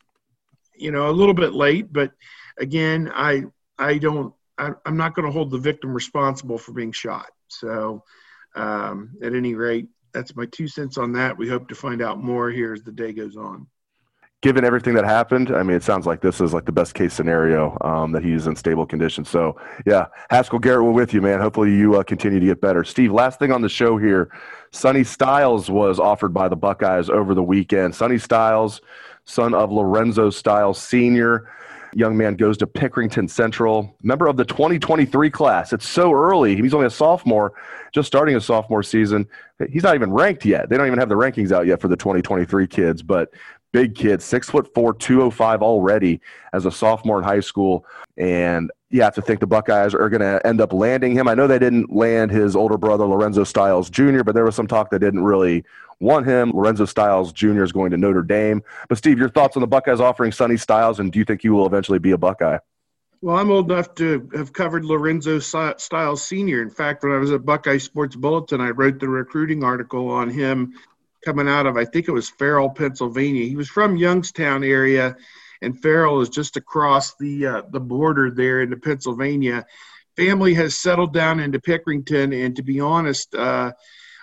you 0.76 0.90
know, 0.90 1.08
a 1.08 1.12
little 1.12 1.34
bit 1.34 1.52
late. 1.52 1.92
But 1.92 2.12
again, 2.58 3.10
I 3.14 3.44
I 3.78 3.98
don't 3.98 4.34
I, 4.58 4.70
am 4.86 4.96
not 4.96 5.14
going 5.14 5.26
to 5.26 5.32
hold 5.32 5.50
the 5.50 5.58
victim 5.58 5.92
responsible 5.92 6.58
for 6.58 6.72
being 6.72 6.92
shot. 6.92 7.26
So, 7.48 8.04
um, 8.54 9.10
at 9.22 9.34
any 9.34 9.54
rate, 9.54 9.88
that's 10.12 10.36
my 10.36 10.46
two 10.46 10.68
cents 10.68 10.96
on 10.96 11.12
that. 11.12 11.36
We 11.36 11.48
hope 11.48 11.68
to 11.68 11.74
find 11.74 12.00
out 12.00 12.22
more 12.22 12.50
here 12.50 12.72
as 12.72 12.82
the 12.82 12.92
day 12.92 13.12
goes 13.12 13.36
on. 13.36 13.66
Given 14.42 14.64
everything 14.64 14.92
that 14.94 15.06
happened, 15.06 15.50
I 15.50 15.62
mean, 15.62 15.74
it 15.74 15.82
sounds 15.82 16.06
like 16.06 16.20
this 16.20 16.38
is 16.40 16.52
like 16.52 16.66
the 16.66 16.72
best 16.72 16.94
case 16.94 17.14
scenario 17.14 17.78
um, 17.80 18.12
that 18.12 18.22
he's 18.22 18.46
in 18.46 18.54
stable 18.54 18.84
condition. 18.84 19.24
So, 19.24 19.58
yeah, 19.86 20.06
Haskell 20.28 20.58
Garrett, 20.58 20.84
we're 20.84 20.92
with 20.92 21.14
you, 21.14 21.22
man. 21.22 21.40
Hopefully, 21.40 21.74
you 21.74 21.94
uh, 21.94 22.02
continue 22.02 22.38
to 22.38 22.46
get 22.46 22.60
better. 22.60 22.84
Steve, 22.84 23.10
last 23.10 23.38
thing 23.38 23.52
on 23.52 23.62
the 23.62 23.70
show 23.70 23.96
here 23.96 24.30
Sonny 24.70 25.04
Styles 25.04 25.70
was 25.70 25.98
offered 25.98 26.34
by 26.34 26.48
the 26.48 26.56
Buckeyes 26.56 27.08
over 27.08 27.32
the 27.32 27.42
weekend. 27.42 27.94
Sonny 27.94 28.18
Styles, 28.18 28.82
son 29.24 29.54
of 29.54 29.72
Lorenzo 29.72 30.30
Styles 30.30 30.80
Sr., 30.80 31.50
young 31.94 32.16
man 32.16 32.34
goes 32.34 32.56
to 32.58 32.66
Pickerington 32.66 33.30
Central, 33.30 33.96
member 34.02 34.26
of 34.26 34.36
the 34.36 34.44
2023 34.44 35.30
class. 35.30 35.72
It's 35.72 35.88
so 35.88 36.12
early. 36.12 36.56
He's 36.56 36.74
only 36.74 36.86
a 36.86 36.90
sophomore, 36.90 37.52
just 37.92 38.06
starting 38.06 38.34
his 38.34 38.44
sophomore 38.44 38.82
season. 38.82 39.26
He's 39.70 39.84
not 39.84 39.94
even 39.94 40.12
ranked 40.12 40.44
yet. 40.44 40.68
They 40.68 40.76
don't 40.76 40.86
even 40.86 40.98
have 40.98 41.08
the 41.08 41.14
rankings 41.14 41.52
out 41.52 41.66
yet 41.66 41.80
for 41.80 41.88
the 41.88 41.96
2023 41.96 42.66
kids, 42.66 43.02
but 43.02 43.30
big 43.72 43.94
kid, 43.94 44.22
six 44.22 44.50
foot 44.50 44.72
four, 44.74 44.94
205 44.94 45.62
already 45.62 46.20
as 46.52 46.66
a 46.66 46.70
sophomore 46.70 47.18
in 47.18 47.24
high 47.24 47.40
school. 47.40 47.84
And 48.16 48.70
you 48.94 49.02
have 49.02 49.14
to 49.16 49.20
think 49.20 49.40
the 49.40 49.46
Buckeyes 49.46 49.92
are 49.92 50.08
going 50.08 50.20
to 50.20 50.40
end 50.46 50.60
up 50.60 50.72
landing 50.72 51.14
him. 51.14 51.26
I 51.26 51.34
know 51.34 51.48
they 51.48 51.58
didn't 51.58 51.92
land 51.92 52.30
his 52.30 52.54
older 52.54 52.78
brother, 52.78 53.04
Lorenzo 53.04 53.42
Styles 53.42 53.90
Jr., 53.90 54.22
but 54.22 54.36
there 54.36 54.44
was 54.44 54.54
some 54.54 54.68
talk 54.68 54.88
they 54.88 55.00
didn't 55.00 55.24
really 55.24 55.64
want 55.98 56.26
him. 56.26 56.52
Lorenzo 56.52 56.84
Styles 56.84 57.32
Jr. 57.32 57.64
is 57.64 57.72
going 57.72 57.90
to 57.90 57.96
Notre 57.96 58.22
Dame. 58.22 58.62
But, 58.88 58.98
Steve, 58.98 59.18
your 59.18 59.30
thoughts 59.30 59.56
on 59.56 59.62
the 59.62 59.66
Buckeyes 59.66 59.98
offering 59.98 60.30
Sonny 60.30 60.56
Styles, 60.56 61.00
and 61.00 61.10
do 61.10 61.18
you 61.18 61.24
think 61.24 61.42
he 61.42 61.48
will 61.48 61.66
eventually 61.66 61.98
be 61.98 62.12
a 62.12 62.18
Buckeye? 62.18 62.58
Well, 63.20 63.36
I'm 63.36 63.50
old 63.50 63.68
enough 63.72 63.96
to 63.96 64.30
have 64.32 64.52
covered 64.52 64.84
Lorenzo 64.84 65.40
Styles 65.40 66.22
Sr. 66.22 66.62
In 66.62 66.70
fact, 66.70 67.02
when 67.02 67.12
I 67.12 67.18
was 67.18 67.32
at 67.32 67.44
Buckeye 67.44 67.78
Sports 67.78 68.14
Bulletin, 68.14 68.60
I 68.60 68.70
wrote 68.70 69.00
the 69.00 69.08
recruiting 69.08 69.64
article 69.64 70.08
on 70.08 70.30
him 70.30 70.74
coming 71.24 71.48
out 71.48 71.66
of, 71.66 71.76
I 71.76 71.84
think 71.84 72.06
it 72.06 72.12
was 72.12 72.30
Farrell, 72.30 72.70
Pennsylvania. 72.70 73.44
He 73.44 73.56
was 73.56 73.68
from 73.68 73.96
Youngstown 73.96 74.62
area, 74.62 75.16
and 75.64 75.80
Farrell 75.80 76.20
is 76.20 76.28
just 76.28 76.56
across 76.56 77.14
the 77.16 77.46
uh, 77.46 77.62
the 77.70 77.80
border 77.80 78.30
there 78.30 78.62
into 78.62 78.76
Pennsylvania. 78.76 79.64
Family 80.16 80.54
has 80.54 80.76
settled 80.76 81.12
down 81.12 81.40
into 81.40 81.58
Pickerington, 81.58 82.44
and 82.44 82.54
to 82.56 82.62
be 82.62 82.78
honest, 82.78 83.34
uh, 83.34 83.72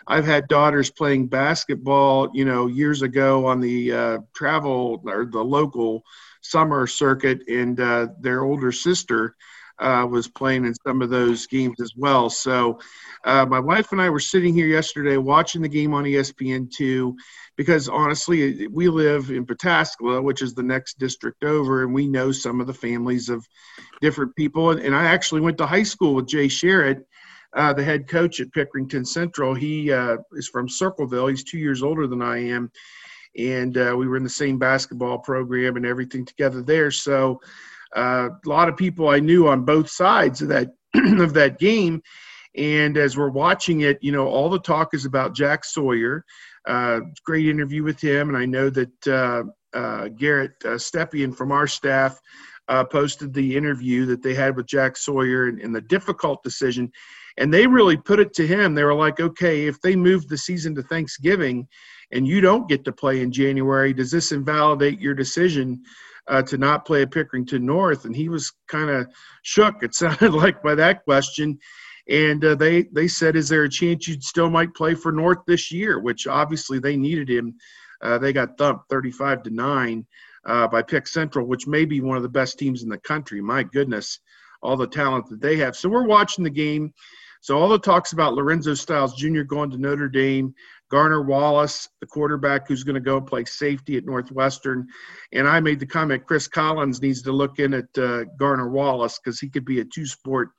I've 0.08 0.26
had 0.26 0.48
daughters 0.48 0.90
playing 0.90 1.28
basketball, 1.28 2.30
you 2.34 2.46
know, 2.46 2.68
years 2.68 3.02
ago 3.02 3.46
on 3.46 3.60
the 3.60 3.92
uh, 3.92 4.18
travel 4.34 5.02
or 5.06 5.26
the 5.26 5.44
local 5.44 6.04
summer 6.42 6.88
circuit, 6.88 7.42
and 7.48 7.80
uh, 7.80 8.08
their 8.20 8.44
older 8.44 8.72
sister 8.72 9.36
uh, 9.82 10.06
was 10.06 10.28
playing 10.28 10.66
in 10.66 10.74
some 10.86 11.02
of 11.02 11.10
those 11.10 11.48
games 11.48 11.82
as 11.82 11.94
well. 11.98 12.30
So, 12.30 12.80
uh, 13.26 13.46
my 13.46 13.60
wife 13.60 13.92
and 13.92 14.02
I 14.02 14.10
were 14.10 14.20
sitting 14.20 14.54
here 14.54 14.68
yesterday 14.68 15.18
watching 15.18 15.62
the 15.62 15.70
game 15.70 15.94
on 15.94 16.06
ESPN2 16.06 17.14
because 17.58 17.90
honestly, 17.90 18.68
we 18.68 18.88
live 18.88 19.30
in 19.30 19.46
Pataskala, 19.46 20.24
which 20.24 20.42
is 20.42 20.54
the 20.54 20.64
next 20.64 20.98
district 20.98 21.44
over, 21.44 21.84
and 21.84 21.94
we 21.94 22.08
know 22.08 22.32
some 22.32 22.62
of 22.62 22.68
the 22.68 22.74
families 22.74 23.30
of 23.30 23.46
different 24.00 24.36
people. 24.36 24.72
And, 24.72 24.80
and 24.80 24.96
I 24.96 25.06
actually 25.06 25.42
went 25.42 25.58
to 25.60 25.66
high 25.66 25.84
school 25.84 26.16
with 26.16 26.28
Jay 26.28 26.48
Sharrett 26.48 27.04
uh, 27.54 27.74
the 27.74 27.84
head 27.84 28.08
coach 28.08 28.40
at 28.40 28.52
Pickerington 28.52 29.06
Central. 29.06 29.54
He 29.54 29.92
uh, 29.92 30.18
is 30.34 30.48
from 30.48 30.70
Circleville. 30.70 31.28
He's 31.28 31.44
two 31.44 31.58
years 31.58 31.84
older 31.84 32.08
than 32.08 32.22
I 32.22 32.38
am, 32.38 32.72
and 33.38 33.78
uh, 33.78 33.94
we 33.98 34.08
were 34.08 34.18
in 34.18 34.24
the 34.24 34.30
same 34.30 34.58
basketball 34.58 35.20
program 35.20 35.76
and 35.76 35.86
everything 35.86 36.26
together 36.26 36.62
there. 36.62 36.92
So 36.92 37.42
uh, 37.96 38.30
a 38.46 38.50
lot 38.50 38.70
of 38.70 38.78
people 38.78 39.10
I 39.10 39.20
knew 39.20 39.48
on 39.48 39.66
both 39.66 39.90
sides 39.90 40.42
of 40.42 40.50
that 40.50 40.70
of 40.96 41.34
that 41.34 41.60
game. 41.60 42.02
And 42.56 42.98
as 42.98 43.18
we're 43.18 43.30
watching 43.30 43.82
it, 43.82 43.98
you 44.02 44.12
know, 44.12 44.28
all 44.28 44.50
the 44.50 44.60
talk 44.60 44.94
is 44.94 45.06
about 45.06 45.36
Jack 45.36 45.64
Sawyer. 45.64 46.26
Uh, 46.68 47.00
great 47.26 47.48
interview 47.48 47.84
with 47.84 48.02
him, 48.02 48.30
and 48.30 48.38
I 48.38 48.46
know 48.46 48.70
that 48.70 49.08
uh, 49.74 50.10
Garrett 50.10 50.60
Stepien 50.60 51.36
from 51.36 51.52
our 51.52 51.66
staff 51.68 52.20
posted 52.90 53.34
the 53.34 53.56
interview 53.56 54.06
that 54.06 54.22
they 54.22 54.34
had 54.34 54.56
with 54.56 54.66
Jack 54.68 54.98
Sawyer 54.98 55.48
and, 55.48 55.60
and 55.62 55.74
the 55.74 55.82
difficult 55.82 56.44
decision 56.44 56.92
and 57.38 57.54
they 57.54 57.68
really 57.68 57.98
put 57.98 58.20
it 58.20 58.34
to 58.34 58.48
him. 58.48 58.74
They 58.74 58.84
were 58.84 58.94
like, 58.94 59.20
okay, 59.20 59.66
if 59.66 59.82
they 59.82 59.96
move 59.96 60.28
the 60.28 60.38
season 60.38 60.76
to 60.76 60.84
Thanksgiving 60.84 61.68
and 62.12 62.28
you 62.28 62.42
don't 62.42 62.68
get 62.68 62.84
to 62.86 62.92
play 62.92 63.22
in 63.22 63.32
January, 63.32 63.94
does 63.94 64.12
this 64.12 64.32
invalidate 64.32 65.00
your 65.00 65.14
decision 65.14 65.82
uh, 66.28 66.42
to 66.44 66.58
not 66.58 66.86
play 66.86 67.02
at 67.02 67.12
Pickerington 67.12 67.62
North? 67.62 68.06
And 68.06 68.16
he 68.16 68.30
was 68.30 68.52
kind 68.68 68.90
of 68.90 69.08
shook, 69.44 69.84
it 69.84 69.96
sounded 69.96 70.34
like, 70.34 70.62
by 70.64 70.76
that 70.76 71.04
question. 71.04 71.58
And 72.10 72.44
uh, 72.44 72.56
they, 72.56 72.84
they 72.92 73.08
said, 73.08 73.36
is 73.36 73.50
there 73.50 73.64
a 73.64 73.70
chance 73.70 74.08
you 74.08 74.20
still 74.22 74.50
might 74.50 74.74
play 74.74 74.96
for 74.96 75.12
North 75.12 75.40
this 75.48 75.72
year? 75.72 76.00
Which 76.00 76.28
obviously 76.28 76.80
they 76.80 76.98
needed 76.98 77.30
him. 77.30 77.56
Uh, 78.02 78.18
they 78.18 78.34
got 78.34 78.58
thumped 78.58 78.90
35 78.90 79.44
to 79.44 79.50
9 79.52 80.06
uh, 80.46 80.68
by 80.68 80.82
Pick 80.82 81.08
Central, 81.08 81.46
which 81.46 81.68
may 81.68 81.86
be 81.86 82.02
one 82.02 82.18
of 82.18 82.24
the 82.24 82.30
best 82.30 82.58
teams 82.58 82.82
in 82.82 82.90
the 82.90 82.98
country. 82.98 83.42
My 83.42 83.62
goodness, 83.62 84.20
all 84.64 84.76
the 84.76 84.88
talent 84.88 85.30
that 85.30 85.42
they 85.42 85.58
have. 85.58 85.76
So 85.76 85.88
we're 85.88 86.08
watching 86.08 86.44
the 86.44 86.50
game 86.50 86.92
so 87.42 87.58
all 87.58 87.70
the 87.70 87.80
talks 87.80 88.14
about 88.14 88.36
Lorenzo 88.36 88.76
Styles 88.76 89.16
Jr. 89.16 89.42
going 89.42 89.72
to 89.72 89.78
Notre 89.78 90.08
Dame, 90.08 90.54
Garner 90.92 91.22
Wallace, 91.22 91.88
the 92.02 92.06
quarterback 92.06 92.68
who's 92.68 92.84
going 92.84 92.96
to 92.96 93.00
go 93.00 93.22
play 93.22 93.46
safety 93.46 93.96
at 93.96 94.06
Northwestern, 94.06 94.88
and 95.32 95.48
I 95.48 95.62
made 95.62 95.80
the 95.80 95.86
comment 95.86 96.28
Chris 96.28 96.48
Collins 96.50 97.02
needs 97.02 97.22
to 97.24 97.32
look 97.32 97.60
in 97.60 97.74
at 97.74 97.98
uh, 97.98 98.26
Garner 98.38 98.70
Wallace 98.70 99.18
because 99.18 99.40
he 99.40 99.50
could 99.50 99.66
be 99.66 99.80
a 99.80 99.86
two-sport 99.86 100.50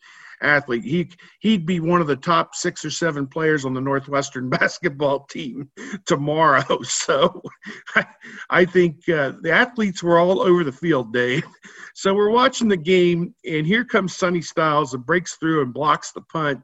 athlete. 0.40 0.84
He 0.84 1.10
he'd 1.40 1.66
be 1.66 1.80
one 1.80 2.00
of 2.00 2.06
the 2.06 2.16
top 2.16 2.54
six 2.54 2.84
or 2.84 2.90
seven 2.90 3.26
players 3.26 3.64
on 3.64 3.74
the 3.74 3.80
Northwestern 3.80 4.48
basketball 4.58 5.26
team 5.26 5.70
tomorrow. 6.06 6.80
So 7.02 7.42
I, 7.94 8.06
I 8.48 8.64
think 8.64 9.08
uh, 9.08 9.32
the 9.40 9.50
athletes 9.50 10.02
were 10.02 10.18
all 10.18 10.40
over 10.40 10.62
the 10.62 10.72
field, 10.72 11.12
Dave. 11.12 11.44
So 11.94 12.14
we're 12.14 12.30
watching 12.30 12.68
the 12.68 12.76
game, 12.76 13.34
and 13.44 13.66
here 13.66 13.84
comes 13.84 14.16
Sonny 14.16 14.40
Styles 14.40 14.94
and 14.94 15.04
breaks 15.04 15.36
through 15.36 15.62
and 15.62 15.74
blocks 15.74 16.12
the 16.12 16.20
punt. 16.22 16.60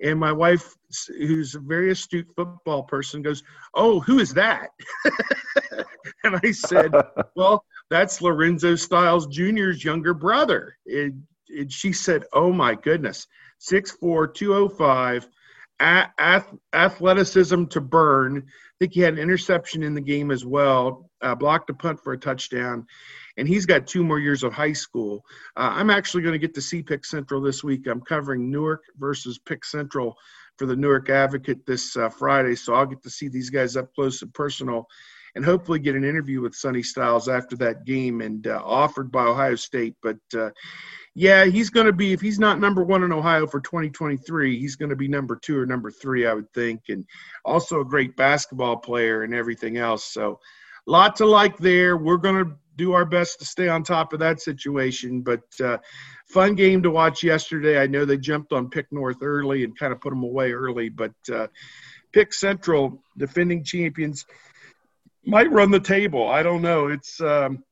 And 0.00 0.20
my 0.20 0.32
wife, 0.32 0.74
who's 1.08 1.54
a 1.54 1.60
very 1.60 1.90
astute 1.90 2.28
football 2.36 2.82
person, 2.82 3.22
goes, 3.22 3.42
"Oh, 3.74 4.00
who 4.00 4.18
is 4.18 4.34
that?" 4.34 4.70
and 6.24 6.38
I 6.42 6.50
said, 6.50 6.92
"Well, 7.36 7.64
that's 7.88 8.20
Lorenzo 8.20 8.76
Styles 8.76 9.26
Jr.'s 9.26 9.84
younger 9.84 10.12
brother." 10.14 10.76
And, 10.86 11.22
and 11.48 11.72
she 11.72 11.92
said, 11.92 12.24
"Oh 12.32 12.52
my 12.52 12.74
goodness, 12.74 13.26
6'4", 13.60 14.34
205, 14.34 15.28
athleticism 15.80 17.64
to 17.66 17.80
burn." 17.80 18.38
I 18.46 18.76
think 18.78 18.92
he 18.92 19.00
had 19.00 19.14
an 19.14 19.18
interception 19.18 19.82
in 19.82 19.94
the 19.94 20.00
game 20.00 20.30
as 20.30 20.44
well. 20.44 21.10
Uh, 21.22 21.34
blocked 21.34 21.70
a 21.70 21.74
punt 21.74 21.98
for 22.02 22.12
a 22.12 22.18
touchdown 22.18 22.86
and 23.36 23.46
he's 23.46 23.66
got 23.66 23.86
two 23.86 24.02
more 24.02 24.18
years 24.18 24.42
of 24.42 24.52
high 24.52 24.72
school. 24.72 25.24
Uh, 25.56 25.70
I'm 25.72 25.90
actually 25.90 26.22
going 26.22 26.32
to 26.32 26.38
get 26.38 26.54
to 26.54 26.62
see 26.62 26.82
Pick 26.82 27.04
Central 27.04 27.40
this 27.40 27.62
week. 27.62 27.86
I'm 27.86 28.00
covering 28.00 28.50
Newark 28.50 28.84
versus 28.98 29.38
Pick 29.38 29.64
Central 29.64 30.16
for 30.56 30.66
the 30.66 30.76
Newark 30.76 31.10
Advocate 31.10 31.66
this 31.66 31.96
uh, 31.96 32.08
Friday, 32.08 32.54
so 32.54 32.74
I'll 32.74 32.86
get 32.86 33.02
to 33.02 33.10
see 33.10 33.28
these 33.28 33.50
guys 33.50 33.76
up 33.76 33.94
close 33.94 34.22
and 34.22 34.32
personal, 34.32 34.86
and 35.36 35.44
hopefully 35.44 35.78
get 35.78 35.94
an 35.94 36.02
interview 36.04 36.40
with 36.40 36.54
Sonny 36.54 36.82
Styles 36.82 37.28
after 37.28 37.56
that 37.56 37.84
game 37.84 38.22
and 38.22 38.46
uh, 38.46 38.60
offered 38.64 39.12
by 39.12 39.24
Ohio 39.24 39.54
State. 39.54 39.94
But 40.02 40.16
uh, 40.36 40.50
yeah, 41.14 41.44
he's 41.44 41.70
going 41.70 41.86
to 41.86 41.92
be 41.92 42.12
if 42.12 42.20
he's 42.20 42.38
not 42.38 42.58
number 42.58 42.82
one 42.82 43.04
in 43.04 43.12
Ohio 43.12 43.46
for 43.46 43.60
2023, 43.60 44.58
he's 44.58 44.76
going 44.76 44.90
to 44.90 44.96
be 44.96 45.06
number 45.06 45.38
two 45.40 45.58
or 45.58 45.66
number 45.66 45.90
three, 45.90 46.26
I 46.26 46.34
would 46.34 46.52
think, 46.52 46.80
and 46.88 47.04
also 47.44 47.80
a 47.80 47.84
great 47.84 48.16
basketball 48.16 48.78
player 48.78 49.22
and 49.22 49.34
everything 49.34 49.76
else. 49.76 50.12
So. 50.12 50.40
Lot 50.88 51.16
to 51.16 51.26
like 51.26 51.58
there. 51.58 51.96
We're 51.96 52.16
going 52.16 52.44
to 52.44 52.52
do 52.76 52.92
our 52.92 53.04
best 53.04 53.40
to 53.40 53.44
stay 53.44 53.68
on 53.68 53.82
top 53.82 54.12
of 54.12 54.20
that 54.20 54.40
situation. 54.40 55.20
But 55.22 55.42
uh, 55.62 55.78
fun 56.28 56.54
game 56.54 56.82
to 56.82 56.90
watch 56.90 57.22
yesterday. 57.22 57.80
I 57.80 57.86
know 57.86 58.04
they 58.04 58.18
jumped 58.18 58.52
on 58.52 58.70
Pick 58.70 58.86
North 58.92 59.18
early 59.22 59.64
and 59.64 59.76
kind 59.76 59.92
of 59.92 60.00
put 60.00 60.10
them 60.10 60.22
away 60.22 60.52
early, 60.52 60.88
but 60.88 61.14
uh, 61.32 61.48
Pick 62.12 62.32
Central, 62.32 63.02
defending 63.18 63.64
champions, 63.64 64.24
might 65.26 65.50
run 65.50 65.70
the 65.70 65.80
table. 65.80 66.28
I 66.28 66.42
don't 66.42 66.62
know. 66.62 66.88
It's 66.88 67.20
um, 67.20 67.62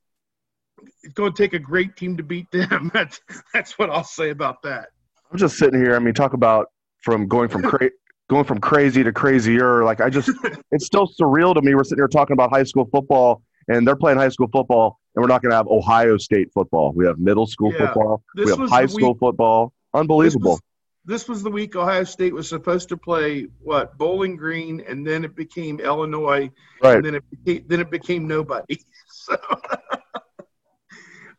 it's 1.03 1.15
going 1.15 1.33
to 1.33 1.43
take 1.43 1.55
a 1.55 1.59
great 1.59 1.97
team 1.97 2.17
to 2.17 2.23
beat 2.23 2.51
them. 2.51 2.91
that's 2.95 3.21
that's 3.53 3.79
what 3.79 3.91
I'll 3.91 4.05
say 4.05 4.31
about 4.31 4.63
that. 4.63 4.89
I'm 5.31 5.39
just 5.39 5.57
sitting 5.57 5.81
here. 5.81 5.97
I 5.97 5.99
mean, 5.99 6.15
talk 6.15 6.35
about 6.35 6.67
from 7.03 7.27
going 7.29 7.49
from 7.49 7.63
cra- 7.63 7.91
going 8.31 8.45
from 8.45 8.59
crazy 8.59 9.03
to 9.05 9.13
crazier. 9.13 9.85
Like 9.85 10.01
I 10.01 10.11
just, 10.11 10.31
it's 10.71 10.87
still 10.87 11.09
surreal 11.21 11.55
to 11.55 11.63
me. 11.63 11.75
We're 11.75 11.85
sitting 11.85 12.01
here 12.01 12.09
talking 12.09 12.35
about 12.35 12.51
high 12.51 12.65
school 12.65 12.89
football 12.93 13.43
and 13.69 13.87
they're 13.87 13.97
playing 13.97 14.19
high 14.19 14.29
school 14.29 14.49
football, 14.53 14.99
and 15.15 15.23
we're 15.23 15.29
not 15.29 15.43
going 15.43 15.51
to 15.51 15.57
have 15.57 15.67
Ohio 15.69 16.17
State 16.19 16.49
football. 16.53 16.93
We 16.95 17.07
have 17.07 17.19
middle 17.19 17.47
school 17.47 17.73
yeah, 17.73 17.79
football. 17.79 18.23
We 18.37 18.51
have 18.51 18.59
high 18.69 18.87
school 18.87 19.13
week, 19.13 19.21
football. 19.21 19.73
Unbelievable. 19.95 20.61
This 21.07 21.29
was, 21.29 21.43
the 21.43 21.51
week 21.51 21.77
Ohio 21.77 22.05
State 22.05 22.33
was 22.33 22.49
supposed 22.49 22.89
to 22.89 22.97
play 22.97 23.49
what 23.61 23.99
Bowling 23.99 24.37
Green, 24.37 24.83
and 24.89 25.07
then 25.07 25.25
it 25.25 25.37
became 25.37 25.81
Illinois, 25.81 26.51
Right. 26.83 26.97
and 26.97 27.05
then 27.05 27.15
it 27.17 27.25
became, 27.31 27.65
then 27.67 27.81
it 27.81 27.91
became 27.91 28.27
nobody. 28.27 28.79
So 29.07 29.39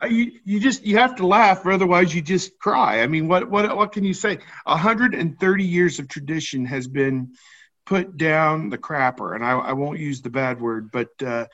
you 0.09 0.39
you 0.43 0.59
just 0.59 0.83
you 0.83 0.97
have 0.97 1.15
to 1.17 1.27
laugh, 1.27 1.65
or 1.65 1.71
otherwise 1.71 2.13
you 2.15 2.21
just 2.21 2.57
cry. 2.57 3.01
I 3.01 3.07
mean, 3.07 3.27
what 3.27 3.49
what 3.49 3.75
what 3.75 3.91
can 3.91 4.03
you 4.03 4.13
say? 4.13 4.39
130 4.65 5.63
years 5.63 5.99
of 5.99 6.07
tradition 6.07 6.65
has 6.65 6.87
been 6.87 7.33
put 7.85 8.17
down 8.17 8.69
the 8.69 8.77
crapper, 8.77 9.35
and 9.35 9.45
I, 9.45 9.51
I 9.51 9.73
won't 9.73 9.99
use 9.99 10.21
the 10.21 10.31
bad 10.31 10.59
word, 10.59 10.89
but 10.91 11.09
uh, 11.23 11.45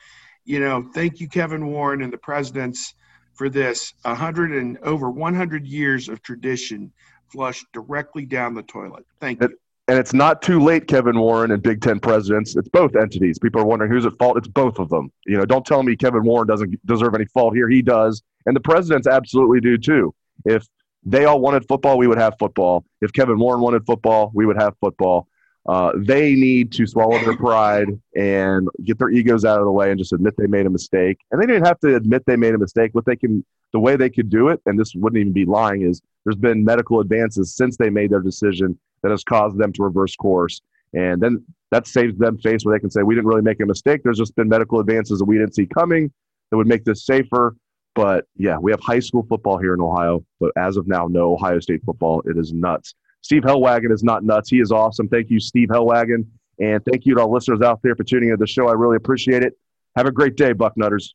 you 0.44 0.60
know, 0.60 0.88
thank 0.94 1.20
you, 1.20 1.28
Kevin 1.28 1.66
Warren 1.66 2.02
and 2.02 2.12
the 2.12 2.18
presidents 2.18 2.94
for 3.34 3.48
this. 3.48 3.92
100 4.02 4.52
and 4.52 4.78
over 4.78 5.10
100 5.10 5.66
years 5.66 6.08
of 6.08 6.22
tradition 6.22 6.92
flushed 7.32 7.66
directly 7.72 8.24
down 8.24 8.54
the 8.54 8.62
toilet. 8.62 9.04
Thank 9.20 9.40
you. 9.40 9.56
And 9.88 9.98
it's 9.98 10.12
not 10.12 10.42
too 10.42 10.60
late, 10.60 10.86
Kevin 10.86 11.18
Warren 11.18 11.50
and 11.50 11.60
Big 11.60 11.82
Ten 11.82 11.98
presidents. 11.98 12.54
It's 12.56 12.68
both 12.68 12.94
entities. 12.94 13.38
People 13.38 13.60
are 13.60 13.66
wondering 13.66 13.90
who's 13.90 14.06
at 14.06 14.16
fault. 14.16 14.36
It's 14.36 14.46
both 14.46 14.78
of 14.78 14.88
them. 14.88 15.10
You 15.26 15.38
know, 15.38 15.44
don't 15.44 15.66
tell 15.66 15.82
me 15.82 15.96
Kevin 15.96 16.22
Warren 16.22 16.46
doesn't 16.46 16.86
deserve 16.86 17.16
any 17.16 17.24
fault 17.26 17.54
here. 17.54 17.68
He 17.68 17.82
does. 17.82 18.22
And 18.46 18.54
the 18.54 18.60
presidents 18.60 19.08
absolutely 19.08 19.60
do 19.60 19.76
too. 19.76 20.14
If 20.44 20.66
they 21.04 21.24
all 21.24 21.40
wanted 21.40 21.66
football, 21.66 21.98
we 21.98 22.06
would 22.06 22.18
have 22.18 22.34
football. 22.38 22.84
If 23.00 23.12
Kevin 23.12 23.38
Warren 23.40 23.60
wanted 23.60 23.84
football, 23.84 24.30
we 24.34 24.46
would 24.46 24.56
have 24.56 24.74
football. 24.80 25.26
Uh, 25.68 25.92
they 25.96 26.34
need 26.34 26.72
to 26.72 26.86
swallow 26.86 27.18
their 27.24 27.36
pride 27.36 27.88
and 28.16 28.68
get 28.84 28.98
their 28.98 29.10
egos 29.10 29.44
out 29.44 29.60
of 29.60 29.64
the 29.64 29.70
way 29.70 29.90
and 29.90 29.98
just 29.98 30.12
admit 30.12 30.34
they 30.36 30.46
made 30.46 30.66
a 30.66 30.70
mistake. 30.70 31.18
And 31.30 31.40
they 31.40 31.46
didn't 31.46 31.66
have 31.66 31.78
to 31.80 31.94
admit 31.94 32.24
they 32.26 32.36
made 32.36 32.54
a 32.54 32.58
mistake. 32.58 32.90
What 32.94 33.06
they 33.06 33.16
can, 33.16 33.44
the 33.72 33.78
way 33.78 33.96
they 33.96 34.10
could 34.10 34.28
do 34.28 34.48
it, 34.48 34.60
and 34.66 34.78
this 34.78 34.94
wouldn't 34.94 35.20
even 35.20 35.32
be 35.32 35.44
lying, 35.44 35.82
is 35.82 36.02
there's 36.24 36.36
been 36.36 36.64
medical 36.64 36.98
advances 37.00 37.54
since 37.54 37.76
they 37.76 37.90
made 37.90 38.10
their 38.10 38.20
decision 38.20 38.78
that 39.02 39.10
has 39.10 39.22
caused 39.22 39.56
them 39.56 39.72
to 39.74 39.82
reverse 39.84 40.16
course. 40.16 40.60
And 40.94 41.22
then 41.22 41.44
that 41.70 41.86
saves 41.86 42.18
them 42.18 42.38
face 42.38 42.64
where 42.64 42.76
they 42.76 42.80
can 42.80 42.90
say, 42.90 43.02
we 43.02 43.14
didn't 43.14 43.28
really 43.28 43.42
make 43.42 43.60
a 43.60 43.66
mistake. 43.66 44.02
There's 44.02 44.18
just 44.18 44.34
been 44.34 44.48
medical 44.48 44.80
advances 44.80 45.20
that 45.20 45.24
we 45.24 45.38
didn't 45.38 45.54
see 45.54 45.66
coming 45.66 46.12
that 46.50 46.56
would 46.56 46.66
make 46.66 46.84
this 46.84 47.06
safer. 47.06 47.56
But 47.94 48.24
yeah, 48.36 48.58
we 48.58 48.72
have 48.72 48.80
high 48.80 48.98
school 48.98 49.24
football 49.28 49.58
here 49.58 49.74
in 49.74 49.80
Ohio. 49.80 50.24
But 50.40 50.52
as 50.56 50.76
of 50.76 50.86
now, 50.88 51.06
no 51.08 51.34
Ohio 51.34 51.60
State 51.60 51.82
football. 51.84 52.22
It 52.26 52.36
is 52.36 52.52
nuts. 52.52 52.94
Steve 53.22 53.42
Helwagen 53.42 53.92
is 53.92 54.04
not 54.04 54.24
nuts. 54.24 54.50
He 54.50 54.60
is 54.60 54.70
awesome. 54.70 55.08
Thank 55.08 55.30
you, 55.30 55.40
Steve 55.40 55.68
Helwagen. 55.68 56.26
And 56.58 56.84
thank 56.84 57.06
you 57.06 57.14
to 57.14 57.22
all 57.22 57.32
listeners 57.32 57.62
out 57.62 57.80
there 57.82 57.96
for 57.96 58.04
tuning 58.04 58.28
into 58.28 58.36
the 58.36 58.46
show. 58.46 58.68
I 58.68 58.72
really 58.72 58.96
appreciate 58.96 59.42
it. 59.42 59.58
Have 59.96 60.06
a 60.06 60.12
great 60.12 60.36
day, 60.36 60.52
Bucknutters. 60.52 61.14